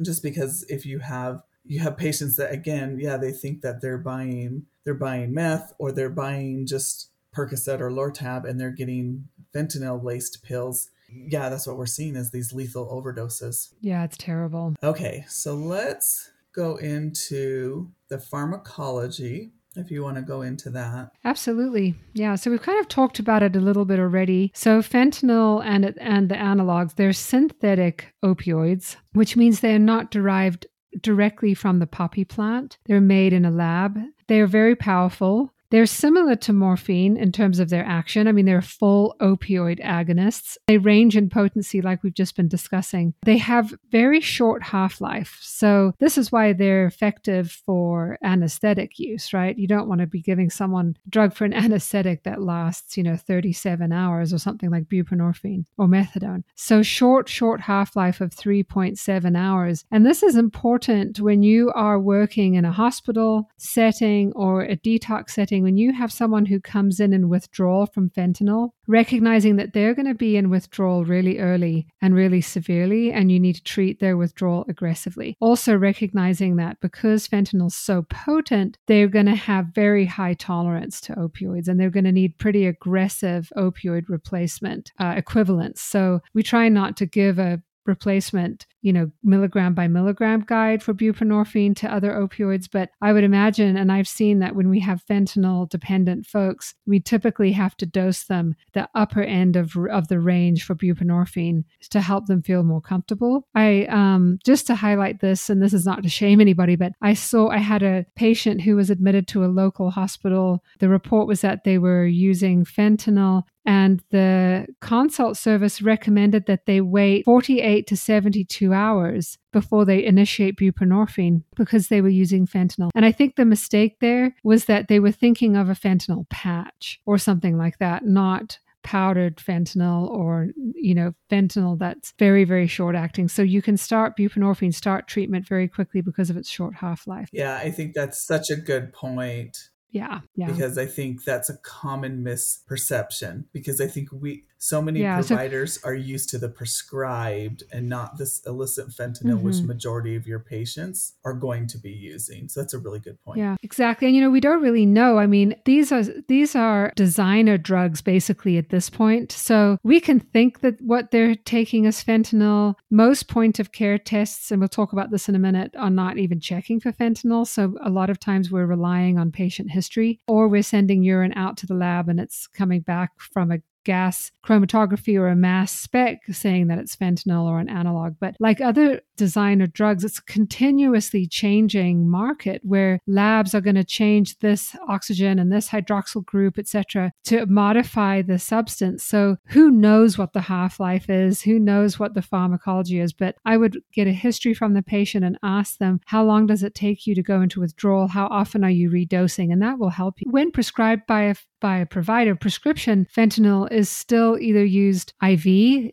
just 0.01 0.23
because 0.23 0.65
if 0.69 0.85
you 0.85 1.00
have 1.00 1.41
you 1.63 1.79
have 1.79 1.95
patients 1.95 2.38
that 2.38 2.51
again, 2.51 2.97
yeah, 3.00 3.17
they 3.17 3.31
think 3.31 3.61
that 3.61 3.81
they're 3.81 4.00
buying 4.00 4.65
they're 4.83 4.95
buying 4.95 5.33
meth 5.33 5.73
or 5.77 5.91
they're 5.91 6.09
buying 6.09 6.65
just 6.65 7.10
Percocet 7.35 7.79
or 7.79 7.89
Lortab 7.89 8.47
and 8.47 8.59
they're 8.59 8.71
getting 8.71 9.27
fentanyl 9.53 10.03
laced 10.03 10.43
pills. 10.43 10.89
Yeah, 11.13 11.50
that's 11.50 11.67
what 11.67 11.77
we're 11.77 11.85
seeing 11.85 12.15
is 12.15 12.31
these 12.31 12.53
lethal 12.53 12.88
overdoses. 12.88 13.73
Yeah, 13.81 14.03
it's 14.03 14.17
terrible. 14.17 14.75
Okay, 14.81 15.25
so 15.27 15.55
let's 15.55 16.31
go 16.53 16.77
into 16.77 17.91
the 18.09 18.17
pharmacology 18.17 19.51
if 19.75 19.89
you 19.89 20.03
want 20.03 20.17
to 20.17 20.21
go 20.21 20.41
into 20.41 20.69
that. 20.69 21.11
Absolutely. 21.23 21.95
Yeah, 22.13 22.35
so 22.35 22.51
we've 22.51 22.61
kind 22.61 22.79
of 22.79 22.88
talked 22.88 23.19
about 23.19 23.43
it 23.43 23.55
a 23.55 23.61
little 23.61 23.85
bit 23.85 24.00
already. 24.00 24.51
So 24.53 24.81
fentanyl 24.81 25.63
and 25.63 25.93
and 26.00 26.29
the 26.29 26.35
analogs, 26.35 26.95
they're 26.95 27.13
synthetic 27.13 28.13
opioids, 28.23 28.97
which 29.13 29.35
means 29.35 29.59
they're 29.59 29.79
not 29.79 30.11
derived 30.11 30.65
directly 31.00 31.53
from 31.53 31.79
the 31.79 31.88
poppy 31.88 32.25
plant. 32.25 32.77
They're 32.85 33.00
made 33.01 33.31
in 33.31 33.45
a 33.45 33.51
lab. 33.51 33.97
They 34.27 34.41
are 34.41 34.47
very 34.47 34.75
powerful. 34.75 35.53
They're 35.71 35.85
similar 35.85 36.35
to 36.35 36.53
morphine 36.53 37.15
in 37.15 37.31
terms 37.31 37.59
of 37.59 37.69
their 37.69 37.85
action. 37.85 38.27
I 38.27 38.33
mean, 38.33 38.45
they're 38.45 38.61
full 38.61 39.15
opioid 39.21 39.81
agonists. 39.81 40.57
They 40.67 40.77
range 40.77 41.15
in 41.15 41.29
potency, 41.29 41.81
like 41.81 42.03
we've 42.03 42.13
just 42.13 42.35
been 42.35 42.49
discussing. 42.49 43.13
They 43.23 43.37
have 43.37 43.73
very 43.89 44.19
short 44.19 44.63
half 44.63 44.99
life. 44.99 45.37
So, 45.41 45.93
this 45.99 46.17
is 46.17 46.31
why 46.31 46.51
they're 46.53 46.85
effective 46.85 47.51
for 47.65 48.17
anesthetic 48.21 48.99
use, 48.99 49.33
right? 49.33 49.57
You 49.57 49.67
don't 49.67 49.87
want 49.87 50.01
to 50.01 50.07
be 50.07 50.21
giving 50.21 50.49
someone 50.49 50.97
drug 51.09 51.33
for 51.33 51.45
an 51.45 51.53
anesthetic 51.61 52.23
that 52.23 52.41
lasts, 52.41 52.97
you 52.97 53.03
know, 53.03 53.15
37 53.15 53.93
hours 53.93 54.33
or 54.33 54.39
something 54.39 54.69
like 54.69 54.89
buprenorphine 54.89 55.65
or 55.77 55.87
methadone. 55.87 56.43
So, 56.55 56.83
short, 56.83 57.29
short 57.29 57.61
half 57.61 57.95
life 57.95 58.19
of 58.19 58.31
3.7 58.31 59.37
hours. 59.37 59.85
And 59.89 60.05
this 60.05 60.21
is 60.21 60.35
important 60.35 61.21
when 61.21 61.43
you 61.43 61.71
are 61.75 61.99
working 61.99 62.55
in 62.55 62.65
a 62.65 62.71
hospital 62.73 63.49
setting 63.57 64.33
or 64.33 64.63
a 64.63 64.75
detox 64.75 65.29
setting 65.29 65.60
when 65.61 65.77
you 65.77 65.93
have 65.93 66.11
someone 66.11 66.45
who 66.45 66.59
comes 66.59 66.99
in 66.99 67.13
in 67.13 67.29
withdrawal 67.29 67.85
from 67.85 68.09
fentanyl, 68.09 68.69
recognizing 68.87 69.55
that 69.55 69.73
they're 69.73 69.93
going 69.93 70.07
to 70.07 70.13
be 70.13 70.37
in 70.37 70.49
withdrawal 70.49 71.05
really 71.05 71.39
early 71.39 71.87
and 72.01 72.15
really 72.15 72.41
severely, 72.41 73.11
and 73.11 73.31
you 73.31 73.39
need 73.39 73.55
to 73.55 73.63
treat 73.63 73.99
their 73.99 74.17
withdrawal 74.17 74.65
aggressively. 74.67 75.35
Also, 75.39 75.75
recognizing 75.75 76.55
that 76.57 76.79
because 76.81 77.27
fentanyl 77.27 77.67
is 77.67 77.75
so 77.75 78.03
potent, 78.03 78.77
they're 78.87 79.07
going 79.07 79.25
to 79.25 79.35
have 79.35 79.67
very 79.73 80.05
high 80.05 80.33
tolerance 80.33 80.99
to 81.01 81.13
opioids 81.13 81.67
and 81.67 81.79
they're 81.79 81.89
going 81.89 82.03
to 82.03 82.11
need 82.11 82.37
pretty 82.37 82.65
aggressive 82.65 83.51
opioid 83.57 84.03
replacement 84.07 84.91
uh, 84.99 85.13
equivalents. 85.15 85.81
So, 85.81 86.21
we 86.33 86.43
try 86.43 86.69
not 86.69 86.97
to 86.97 87.05
give 87.05 87.39
a 87.39 87.61
replacement, 87.85 88.65
you 88.81 88.93
know, 88.93 89.11
milligram 89.23 89.73
by 89.73 89.88
milligram 89.88 90.41
guide 90.41 90.83
for 90.83 90.93
buprenorphine 90.93 91.75
to 91.75 91.93
other 91.93 92.11
opioids. 92.11 92.67
But 92.71 92.89
I 93.01 93.13
would 93.13 93.23
imagine, 93.23 93.77
and 93.77 93.91
I've 93.91 94.07
seen 94.07 94.39
that 94.39 94.55
when 94.55 94.69
we 94.69 94.79
have 94.81 95.03
fentanyl 95.05 95.69
dependent 95.69 96.25
folks, 96.25 96.73
we 96.85 97.00
typically 97.00 97.51
have 97.53 97.75
to 97.77 97.85
dose 97.85 98.25
them 98.25 98.55
the 98.73 98.88
upper 98.95 99.21
end 99.21 99.55
of, 99.55 99.75
of 99.91 100.07
the 100.07 100.19
range 100.19 100.63
for 100.63 100.75
buprenorphine 100.75 101.63
to 101.89 102.01
help 102.01 102.27
them 102.27 102.41
feel 102.41 102.63
more 102.63 102.81
comfortable. 102.81 103.47
I, 103.55 103.85
um, 103.85 104.39
just 104.45 104.67
to 104.67 104.75
highlight 104.75 105.21
this, 105.21 105.50
and 105.50 105.61
this 105.61 105.73
is 105.73 105.85
not 105.85 106.03
to 106.03 106.09
shame 106.09 106.41
anybody, 106.41 106.75
but 106.75 106.93
I 107.01 107.13
saw 107.13 107.50
I 107.50 107.57
had 107.57 107.83
a 107.83 108.05
patient 108.15 108.61
who 108.61 108.75
was 108.75 108.89
admitted 108.89 109.27
to 109.29 109.43
a 109.43 109.47
local 109.47 109.91
hospital. 109.91 110.63
The 110.79 110.89
report 110.89 111.27
was 111.27 111.41
that 111.41 111.63
they 111.63 111.77
were 111.77 112.05
using 112.05 112.65
fentanyl 112.65 113.43
and 113.65 114.01
the 114.09 114.67
consult 114.81 115.37
service 115.37 115.81
recommended 115.81 116.45
that 116.47 116.65
they 116.65 116.81
wait 116.81 117.25
48 117.25 117.87
to 117.87 117.97
72 117.97 118.73
hours 118.73 119.37
before 119.53 119.85
they 119.85 120.03
initiate 120.03 120.57
buprenorphine 120.57 121.43
because 121.55 121.87
they 121.87 122.01
were 122.01 122.09
using 122.09 122.47
fentanyl. 122.47 122.89
And 122.95 123.05
I 123.05 123.11
think 123.11 123.35
the 123.35 123.45
mistake 123.45 123.97
there 123.99 124.35
was 124.43 124.65
that 124.65 124.87
they 124.87 124.99
were 124.99 125.11
thinking 125.11 125.55
of 125.55 125.69
a 125.69 125.73
fentanyl 125.73 126.27
patch 126.29 126.99
or 127.05 127.17
something 127.17 127.57
like 127.57 127.77
that, 127.79 128.05
not 128.05 128.59
powdered 128.83 129.37
fentanyl 129.37 130.09
or 130.09 130.47
you 130.73 130.95
know 130.95 131.13
fentanyl 131.29 131.77
that's 131.77 132.13
very 132.17 132.43
very 132.43 132.65
short 132.65 132.95
acting. 132.95 133.27
So 133.27 133.43
you 133.43 133.61
can 133.61 133.77
start 133.77 134.17
buprenorphine 134.17 134.73
start 134.73 135.07
treatment 135.07 135.47
very 135.47 135.67
quickly 135.67 136.01
because 136.01 136.31
of 136.31 136.37
its 136.37 136.49
short 136.49 136.73
half 136.75 137.05
life 137.05 137.29
yeah 137.31 137.57
i 137.57 137.69
think 137.69 137.93
that's 137.93 138.25
such 138.25 138.49
a 138.49 138.55
good 138.55 138.91
point 138.91 139.69
Yeah. 139.91 140.21
Yeah. 140.36 140.48
Because 140.48 140.77
I 140.77 140.86
think 140.86 141.24
that's 141.24 141.50
a 141.50 141.57
common 141.57 142.24
misperception 142.24 143.45
because 143.53 143.81
I 143.81 143.88
think 143.88 144.10
we 144.12 144.45
so 144.63 144.79
many 144.79 145.01
yeah, 145.01 145.15
providers 145.15 145.81
so, 145.81 145.89
are 145.89 145.95
used 145.95 146.29
to 146.29 146.38
the 146.38 146.48
prescribed 146.48 147.63
and 147.71 147.89
not 147.89 148.19
this 148.19 148.45
illicit 148.45 148.89
fentanyl 148.89 149.33
mm-hmm. 149.33 149.48
which 149.48 149.62
majority 149.62 150.15
of 150.15 150.27
your 150.27 150.38
patients 150.38 151.13
are 151.25 151.33
going 151.33 151.65
to 151.65 151.79
be 151.79 151.89
using 151.89 152.48
so 152.48 152.62
that's 152.62 152.75
a 152.75 152.77
really 152.77 153.00
good 153.00 153.19
point 153.24 153.39
yeah 153.39 153.55
exactly 153.63 154.05
and 154.05 154.15
you 154.15 154.21
know 154.21 154.29
we 154.29 154.39
don't 154.39 154.62
really 154.62 154.86
know 154.86 155.17
i 155.17 155.25
mean 155.25 155.55
these 155.65 155.91
are 155.91 156.03
these 156.27 156.55
are 156.55 156.93
designer 156.95 157.57
drugs 157.57 158.03
basically 158.03 158.55
at 158.55 158.69
this 158.69 158.88
point 158.88 159.31
so 159.31 159.79
we 159.81 160.00
can 160.00 160.19
think 160.19 160.62
that 160.62 160.79
what 160.79 161.10
they're 161.10 161.33
taking 161.33 161.86
is 161.86 162.03
fentanyl 162.03 162.75
most 162.91 163.27
point 163.27 163.60
of 163.60 163.71
care 163.71 163.98
tests 163.98 164.51
and 164.51 164.62
we'll 164.62 164.69
talk 164.69 164.93
about 164.93 165.10
this 165.10 165.27
in 165.27 165.33
a 165.33 165.39
minute 165.39 165.74
are 165.75 165.89
not 165.89 166.19
even 166.19 166.39
checking 166.39 166.79
for 166.79 166.91
fentanyl 166.91 167.48
so 167.48 167.74
a 167.83 167.89
lot 167.89 168.12
of 168.12 168.19
times 168.19 168.51
we're 168.51 168.67
relying 168.67 169.17
on 169.17 169.31
patient 169.31 169.71
history 169.71 169.80
or 170.27 170.47
we're 170.47 170.63
sending 170.63 171.03
urine 171.03 171.33
out 171.35 171.57
to 171.57 171.65
the 171.65 171.73
lab 171.73 172.09
and 172.09 172.19
it's 172.19 172.47
coming 172.47 172.81
back 172.81 173.11
from 173.19 173.51
a 173.51 173.59
gas 173.83 174.31
chromatography 174.45 175.19
or 175.19 175.27
a 175.27 175.35
mass 175.35 175.71
spec 175.71 176.19
saying 176.31 176.67
that 176.67 176.79
it's 176.79 176.95
fentanyl 176.95 177.45
or 177.45 177.59
an 177.59 177.69
analog. 177.69 178.15
But 178.19 178.35
like 178.39 178.61
other 178.61 179.01
designer 179.17 179.67
drugs, 179.67 180.03
it's 180.03 180.19
a 180.19 180.23
continuously 180.23 181.27
changing 181.27 182.09
market 182.09 182.61
where 182.63 183.00
labs 183.07 183.53
are 183.53 183.61
going 183.61 183.75
to 183.75 183.83
change 183.83 184.39
this 184.39 184.75
oxygen 184.88 185.39
and 185.39 185.51
this 185.51 185.69
hydroxyl 185.69 186.25
group, 186.25 186.57
etc., 186.57 187.11
to 187.25 187.45
modify 187.45 188.21
the 188.21 188.39
substance. 188.39 189.03
So 189.03 189.38
who 189.45 189.69
knows 189.69 190.17
what 190.17 190.33
the 190.33 190.41
half-life 190.41 191.09
is? 191.09 191.41
Who 191.41 191.59
knows 191.59 192.00
what 192.00 192.13
the 192.13 192.21
pharmacology 192.21 193.00
is? 193.00 193.13
But 193.13 193.35
I 193.45 193.57
would 193.57 193.77
get 193.93 194.07
a 194.07 194.11
history 194.11 194.53
from 194.53 194.73
the 194.73 194.81
patient 194.81 195.23
and 195.23 195.38
ask 195.43 195.77
them, 195.77 196.00
how 196.05 196.23
long 196.23 196.47
does 196.47 196.63
it 196.63 196.73
take 196.73 197.05
you 197.05 197.15
to 197.15 197.23
go 197.23 197.41
into 197.41 197.59
withdrawal? 197.59 198.07
How 198.07 198.27
often 198.27 198.63
are 198.63 198.69
you 198.69 198.89
redosing? 198.89 199.51
And 199.51 199.61
that 199.61 199.79
will 199.79 199.89
help 199.89 200.15
you. 200.19 200.31
When 200.31 200.51
prescribed 200.51 201.03
by 201.07 201.23
a 201.23 201.35
by 201.61 201.77
a 201.77 201.85
provider, 201.85 202.35
prescription 202.35 203.07
fentanyl 203.15 203.71
is 203.71 203.87
still 203.87 204.37
either 204.39 204.65
used 204.65 205.13
IV 205.23 205.45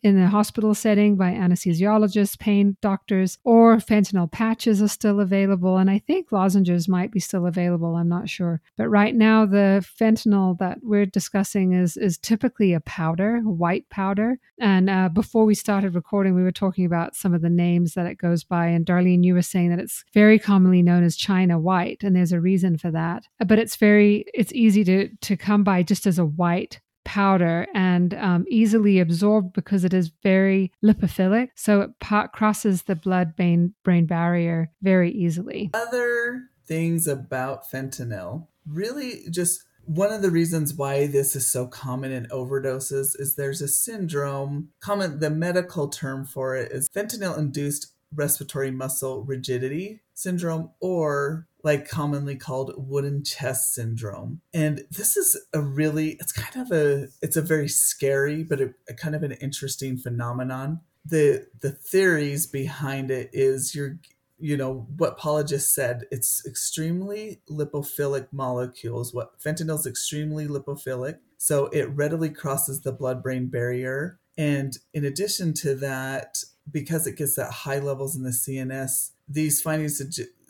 in 0.03 0.19
a 0.19 0.29
hospital 0.29 0.75
setting 0.75 1.17
by 1.17 1.31
anesthesiologists, 1.31 2.39
pain 2.39 2.77
doctors, 2.81 3.39
or 3.45 3.77
fentanyl 3.77 4.31
patches 4.33 4.83
are 4.83 4.89
still 4.89 5.21
available. 5.21 5.77
And 5.77 5.91
I 5.91 5.99
think 6.01 6.33
lozenges 6.33 6.89
might 6.89 7.13
be 7.13 7.21
still 7.21 7.47
available. 7.47 7.95
I'm 7.95 8.09
not 8.09 8.29
sure. 8.29 8.61
But 8.77 8.89
right 8.89 9.15
now, 9.15 9.47
the 9.47 9.87
fentanyl 10.01 10.59
that 10.59 10.79
we're 10.83 11.07
discussing 11.07 11.73
is, 11.73 11.97
is 11.97 12.19
typically 12.19 12.73
a 12.73 12.81
powder, 12.81 13.37
a 13.37 13.41
white 13.43 13.89
powder. 13.91 14.39
And 14.59 14.91
uh, 14.91 15.11
before 15.11 15.45
we 15.45 15.55
started 15.55 15.95
recording, 15.95 16.35
we 16.35 16.43
were 16.43 16.51
talking 16.51 16.85
about 16.85 17.15
some 17.15 17.35
of 17.35 17.43
the 17.43 17.51
names 17.51 17.95
that 17.95 18.07
it 18.07 18.17
goes 18.17 18.43
by. 18.43 18.67
And 18.67 18.87
Darlene, 18.87 19.23
you 19.25 19.35
were 19.35 19.43
saying 19.43 19.71
that 19.71 19.79
it's 19.79 20.05
very 20.15 20.39
commonly 20.39 20.83
known 20.83 21.05
as 21.05 21.15
China 21.15 21.59
white. 21.59 22.03
And 22.03 22.17
there's 22.17 22.33
a 22.33 22.41
reason 22.41 22.79
for 22.79 22.91
that. 22.91 23.25
But 23.47 23.59
it's 23.59 23.77
very, 23.77 24.25
it's 24.33 24.53
easy 24.53 24.83
to, 24.85 25.09
to 25.09 25.37
come 25.37 25.58
by 25.65 25.83
just 25.83 26.07
as 26.07 26.19
a 26.19 26.25
white 26.25 26.81
powder 27.05 27.67
and 27.75 28.13
um, 28.15 28.45
easily 28.49 29.01
absorbed 29.01 29.55
because 29.55 29.85
it 29.85 29.95
is 29.95 30.13
very 30.23 30.71
lipophilic. 30.85 31.49
So 31.55 31.81
it 31.81 31.91
pa- 32.01 32.27
crosses 32.27 32.83
the 32.83 32.97
blood 32.97 33.35
brain, 33.35 33.75
brain 33.83 34.07
barrier 34.07 34.71
very 34.83 35.11
easily. 35.11 35.71
Other 35.73 36.43
things 36.67 37.09
about 37.09 37.65
fentanyl 37.71 38.47
really 38.67 39.23
just 39.31 39.65
one 39.87 40.13
of 40.13 40.21
the 40.21 40.31
reasons 40.31 40.75
why 40.75 41.07
this 41.07 41.35
is 41.35 41.51
so 41.51 41.67
common 41.67 42.13
in 42.13 42.27
overdoses 42.27 43.19
is 43.19 43.35
there's 43.35 43.63
a 43.63 43.69
syndrome 43.69 44.69
common 44.81 45.19
the 45.19 45.31
medical 45.31 45.89
term 45.89 46.27
for 46.27 46.55
it 46.55 46.71
is 46.71 46.87
fentanyl 46.91 47.39
induced 47.39 47.95
respiratory 48.15 48.71
muscle 48.71 49.25
rigidity 49.25 50.01
syndrome 50.13 50.71
or 50.81 51.48
like 51.63 51.89
commonly 51.89 52.37
called 52.37 52.73
wooden 52.77 53.25
chest 53.25 53.75
syndrome 53.75 54.41
and 54.55 54.85
this 54.91 55.17
is 55.17 55.37
a 55.53 55.61
really 55.61 56.11
it's 56.21 56.33
kind 56.33 56.65
of 56.65 56.71
a 56.71 57.09
it's 57.21 57.37
a 57.37 57.43
very 57.43 57.69
scary 57.69 58.45
but 58.45 58.61
a, 58.61 58.73
a 58.89 58.95
kind 58.95 59.15
of 59.15 59.23
an 59.23 59.33
interesting 59.33 59.97
phenomenon 59.97 60.81
the 61.05 61.47
the 61.61 61.71
theories 61.71 62.47
behind 62.47 63.11
it 63.11 63.31
is 63.33 63.75
you're 63.75 63.99
you 64.39 64.57
know 64.57 64.87
what 64.97 65.19
Paula 65.19 65.45
just 65.45 65.75
said. 65.75 66.05
It's 66.11 66.47
extremely 66.47 67.41
lipophilic 67.51 68.29
molecules. 68.33 69.13
What 69.13 69.39
fentanyl 69.41 69.79
is 69.79 69.87
extremely 69.87 70.47
lipophilic, 70.47 71.19
so 71.37 71.67
it 71.67 71.91
readily 71.91 72.31
crosses 72.31 72.81
the 72.81 72.93
blood-brain 72.93 73.49
barrier. 73.49 74.19
And 74.37 74.79
in 74.95 75.05
addition 75.05 75.53
to 75.55 75.75
that, 75.77 76.39
because 76.71 77.07
it 77.07 77.17
gets 77.17 77.37
at 77.39 77.51
high 77.51 77.81
levels 77.81 78.15
in 78.15 78.23
the 78.23 78.31
CNS, 78.31 79.11
these 79.29 79.61
findings 79.61 79.99